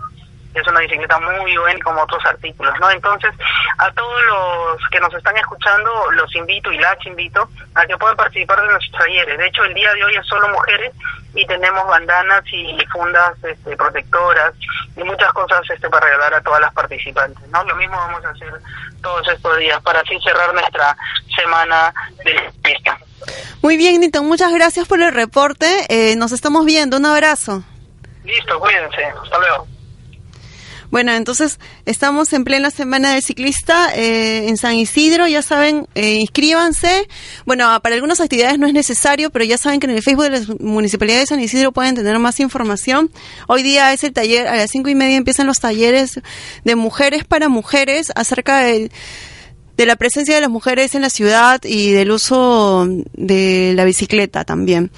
es 0.54 0.66
una 0.66 0.80
bicicleta 0.80 1.18
muy 1.20 1.56
buena 1.56 1.80
como 1.82 2.02
otros 2.02 2.24
artículos, 2.24 2.74
¿no? 2.80 2.90
Entonces, 2.90 3.32
a 3.78 3.90
todos 3.92 4.22
los 4.24 4.88
que 4.90 5.00
nos 5.00 5.12
están 5.14 5.36
escuchando, 5.36 6.10
los 6.12 6.34
invito 6.34 6.70
y 6.72 6.78
las 6.78 7.04
invito 7.06 7.48
a 7.74 7.86
que 7.86 7.96
puedan 7.96 8.16
participar 8.16 8.60
de 8.60 8.68
nuestros 8.68 9.00
talleres. 9.00 9.38
De 9.38 9.46
hecho, 9.46 9.64
el 9.64 9.74
día 9.74 9.92
de 9.94 10.04
hoy 10.04 10.14
es 10.14 10.26
solo 10.26 10.48
mujeres 10.48 10.92
y 11.34 11.44
tenemos 11.46 11.86
bandanas 11.86 12.42
y 12.52 12.78
fundas 12.92 13.32
este, 13.42 13.76
protectoras 13.76 14.54
y 14.96 15.02
muchas 15.02 15.32
cosas 15.32 15.62
este, 15.68 15.88
para 15.90 16.06
regalar 16.06 16.34
a 16.34 16.40
todas 16.40 16.60
las 16.60 16.72
participantes, 16.72 17.46
¿no? 17.48 17.64
Lo 17.64 17.74
mismo 17.76 17.96
vamos 17.96 18.24
a 18.24 18.30
hacer 18.30 18.52
todos 19.02 19.26
estos 19.28 19.58
días 19.58 19.82
para 19.82 20.00
así 20.00 20.18
cerrar 20.20 20.54
nuestra 20.54 20.96
semana 21.36 21.92
de 22.24 22.50
fiesta. 22.62 22.98
Muy 23.62 23.76
bien, 23.76 24.00
Nito, 24.00 24.22
muchas 24.22 24.52
gracias 24.52 24.86
por 24.86 25.00
el 25.00 25.12
reporte. 25.12 25.86
Eh, 25.88 26.16
nos 26.16 26.32
estamos 26.32 26.64
viendo. 26.64 26.96
Un 26.98 27.06
abrazo. 27.06 27.64
Listo, 28.24 28.58
cuídense. 28.60 29.04
Hasta 29.04 29.38
luego. 29.38 29.73
Bueno, 30.94 31.10
entonces 31.10 31.58
estamos 31.86 32.32
en 32.34 32.44
plena 32.44 32.70
semana 32.70 33.14
del 33.14 33.20
ciclista 33.20 33.92
eh, 33.96 34.46
en 34.46 34.56
San 34.56 34.76
Isidro. 34.76 35.26
Ya 35.26 35.42
saben, 35.42 35.88
eh, 35.96 36.20
inscríbanse. 36.20 37.08
Bueno, 37.44 37.64
para 37.82 37.96
algunas 37.96 38.20
actividades 38.20 38.60
no 38.60 38.68
es 38.68 38.74
necesario, 38.74 39.30
pero 39.30 39.44
ya 39.44 39.58
saben 39.58 39.80
que 39.80 39.86
en 39.86 39.96
el 39.96 40.04
Facebook 40.04 40.26
de 40.26 40.30
la 40.30 40.46
Municipalidad 40.60 41.18
de 41.18 41.26
San 41.26 41.40
Isidro 41.40 41.72
pueden 41.72 41.96
tener 41.96 42.16
más 42.20 42.38
información. 42.38 43.10
Hoy 43.48 43.64
día 43.64 43.92
es 43.92 44.04
el 44.04 44.12
taller, 44.12 44.46
a 44.46 44.54
las 44.54 44.70
cinco 44.70 44.88
y 44.88 44.94
media 44.94 45.16
empiezan 45.16 45.48
los 45.48 45.58
talleres 45.58 46.20
de 46.62 46.76
mujeres 46.76 47.24
para 47.24 47.48
mujeres 47.48 48.12
acerca 48.14 48.60
del 48.60 48.92
de 49.76 49.86
la 49.86 49.96
presencia 49.96 50.34
de 50.34 50.40
las 50.40 50.50
mujeres 50.50 50.94
en 50.94 51.02
la 51.02 51.10
ciudad 51.10 51.60
y 51.64 51.92
del 51.92 52.10
uso 52.10 52.86
de 53.14 53.72
la 53.74 53.84
bicicleta 53.84 54.44
también. 54.44 54.90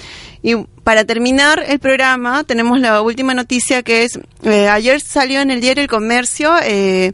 Y 0.42 0.54
para 0.84 1.04
terminar 1.04 1.64
el 1.66 1.78
programa, 1.78 2.44
tenemos 2.44 2.78
la 2.78 3.00
última 3.02 3.34
noticia 3.34 3.82
que 3.82 4.04
es, 4.04 4.18
eh, 4.42 4.68
ayer 4.68 5.00
salió 5.00 5.40
en 5.40 5.50
el 5.50 5.60
diario 5.60 5.82
El 5.82 5.88
Comercio, 5.88 6.54
eh, 6.62 7.12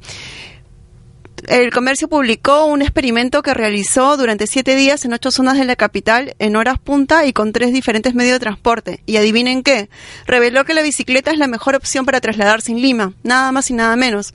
el 1.49 1.73
comercio 1.73 2.09
publicó 2.09 2.67
un 2.67 2.83
experimento 2.83 3.43
que 3.43 3.53
realizó 3.53 4.17
durante 4.17 4.47
siete 4.47 4.77
días 4.77 5.05
en 5.05 5.13
ocho 5.13 5.33
zonas 5.33 5.59
de 5.59 5.65
la 5.65 5.75
capital 5.75 6.37
en 6.39 6.55
horas 6.55 6.79
punta 6.79 7.27
y 7.27 7.33
con 7.33 7.53
tres 7.53 7.73
diferentes 7.73 8.15
medios 8.15 8.35
de 8.35 8.41
transporte. 8.41 9.03
Y 9.07 9.17
adivinen 9.17 9.65
qué, 9.65 9.89
reveló 10.27 10.65
que 10.65 10.75
la 10.75 10.83
bicicleta 10.83 11.33
es 11.33 11.39
la 11.39 11.49
mejor 11.49 11.75
opción 11.75 12.07
para 12.07 12.21
trasladarse 12.21 12.71
en 12.71 12.81
Lima, 12.81 13.15
nada 13.25 13.51
más 13.51 13.71
y 13.71 13.75
nada 13.75 13.97
menos. 13.97 14.35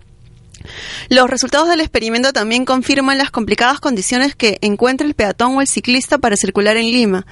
Los 1.09 1.29
resultados 1.29 1.69
del 1.69 1.81
experimento 1.81 2.33
también 2.33 2.65
confirman 2.65 3.17
las 3.17 3.31
complicadas 3.31 3.79
condiciones 3.79 4.35
que 4.35 4.57
encuentra 4.61 5.07
el 5.07 5.13
peatón 5.13 5.55
o 5.57 5.61
el 5.61 5.67
ciclista 5.67 6.17
para 6.17 6.37
circular 6.37 6.77
en 6.77 6.91
Lima. 6.91 7.25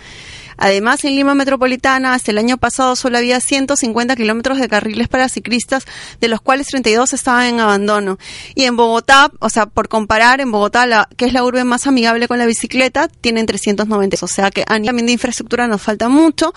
Además, 0.58 1.04
en 1.06 1.16
Lima 1.16 1.36
Metropolitana, 1.36 2.14
hasta 2.14 2.32
el 2.32 2.38
año 2.38 2.58
pasado 2.58 2.96
solo 2.96 3.18
había 3.18 3.40
150 3.40 4.16
kilómetros 4.16 4.60
de 4.60 4.68
carriles 4.68 5.08
para 5.08 5.30
ciclistas, 5.30 5.86
de 6.22 6.28
los 6.28 6.42
cuales 6.42 6.68
32 6.68 7.14
estaban 7.14 7.46
en 7.46 7.60
abandono. 7.60 8.18
Y 8.56 8.64
en 8.64 8.76
Bogotá, 8.76 9.32
o 9.40 9.50
sea, 9.50 9.66
por 9.66 9.88
comparar, 9.88 10.42
en 10.42 10.52
Bogotá, 10.52 10.86
la, 10.86 11.08
que 11.18 11.26
es 11.26 11.34
la 11.34 11.44
urbe 11.44 11.64
más 11.64 11.88
amigable 11.88 12.28
con 12.28 12.40
la 12.40 12.46
bicicleta, 12.46 13.08
tienen 13.08 13.46
390. 13.46 14.18
O 14.22 14.28
sea 14.28 14.52
que 14.52 14.64
a 14.68 14.80
nivel 14.80 15.06
de 15.06 15.12
infraestructura 15.14 15.68
nos 15.68 15.82
falta 15.82 16.10
mucho. 16.10 16.54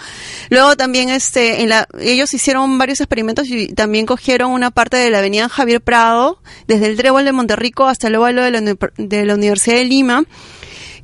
Luego 0.50 0.76
también 0.76 1.08
este, 1.08 1.62
en 1.62 1.70
la, 1.70 1.86
ellos 2.00 2.32
hicieron 2.34 2.78
varios 2.78 3.00
experimentos 3.00 3.48
y 3.48 3.68
también 3.68 4.06
cogieron 4.06 4.52
una 4.52 4.70
parte 4.70 4.96
de 4.96 5.10
la 5.10 5.18
avenida 5.18 5.48
Javier 5.48 5.80
Prado, 5.80 6.40
desde 6.66 6.86
el 6.86 6.96
Trébol 6.96 7.24
de 7.24 7.32
Monterrico 7.32 7.86
hasta 7.86 8.08
el 8.08 8.16
óvalo 8.16 8.42
de 8.42 8.50
la, 8.50 8.76
de 8.96 9.24
la 9.24 9.34
Universidad 9.34 9.76
de 9.76 9.84
Lima 9.84 10.24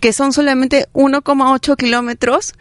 que 0.00 0.12
son 0.12 0.34
solamente 0.34 0.86
1,8 0.92 1.76
kilómetros 1.76 2.52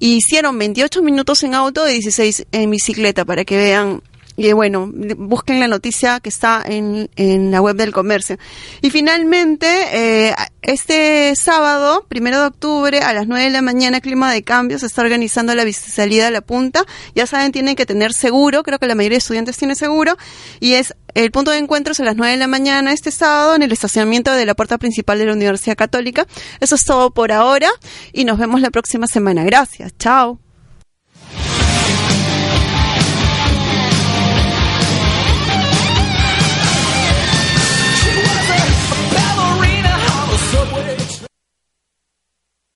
hicieron 0.00 0.58
28 0.58 1.02
minutos 1.02 1.42
en 1.42 1.54
auto 1.54 1.88
y 1.88 1.94
16 1.94 2.46
en 2.52 2.70
bicicleta 2.70 3.24
para 3.24 3.44
que 3.44 3.56
vean 3.56 4.02
y 4.38 4.52
bueno, 4.52 4.88
busquen 5.16 5.58
la 5.58 5.66
noticia 5.66 6.20
que 6.20 6.28
está 6.28 6.62
en, 6.64 7.10
en 7.16 7.50
la 7.50 7.60
web 7.60 7.74
del 7.74 7.92
comercio. 7.92 8.38
Y 8.82 8.90
finalmente, 8.90 9.66
eh, 9.92 10.34
este 10.62 11.34
sábado, 11.34 12.06
primero 12.08 12.38
de 12.38 12.46
octubre, 12.46 13.00
a 13.00 13.12
las 13.12 13.26
9 13.26 13.46
de 13.46 13.50
la 13.50 13.62
mañana, 13.62 14.00
Clima 14.00 14.32
de 14.32 14.44
Cambio 14.44 14.78
se 14.78 14.86
está 14.86 15.02
organizando 15.02 15.56
la 15.56 15.64
salida 15.72 16.28
a 16.28 16.30
la 16.30 16.40
punta. 16.40 16.84
Ya 17.16 17.26
saben, 17.26 17.50
tienen 17.50 17.74
que 17.74 17.84
tener 17.84 18.12
seguro, 18.12 18.62
creo 18.62 18.78
que 18.78 18.86
la 18.86 18.94
mayoría 18.94 19.16
de 19.16 19.18
estudiantes 19.18 19.56
tiene 19.56 19.74
seguro. 19.74 20.16
Y 20.60 20.74
es 20.74 20.94
el 21.14 21.32
punto 21.32 21.50
de 21.50 21.58
encuentro 21.58 21.90
es 21.90 21.98
a 21.98 22.04
las 22.04 22.14
9 22.14 22.34
de 22.34 22.38
la 22.38 22.46
mañana 22.46 22.92
este 22.92 23.10
sábado 23.10 23.56
en 23.56 23.62
el 23.62 23.72
estacionamiento 23.72 24.30
de 24.30 24.46
la 24.46 24.54
puerta 24.54 24.78
principal 24.78 25.18
de 25.18 25.26
la 25.26 25.32
Universidad 25.32 25.76
Católica. 25.76 26.28
Eso 26.60 26.76
es 26.76 26.84
todo 26.84 27.10
por 27.10 27.32
ahora 27.32 27.70
y 28.12 28.24
nos 28.24 28.38
vemos 28.38 28.60
la 28.60 28.70
próxima 28.70 29.08
semana. 29.08 29.42
Gracias. 29.42 29.92
Chao. 29.98 30.38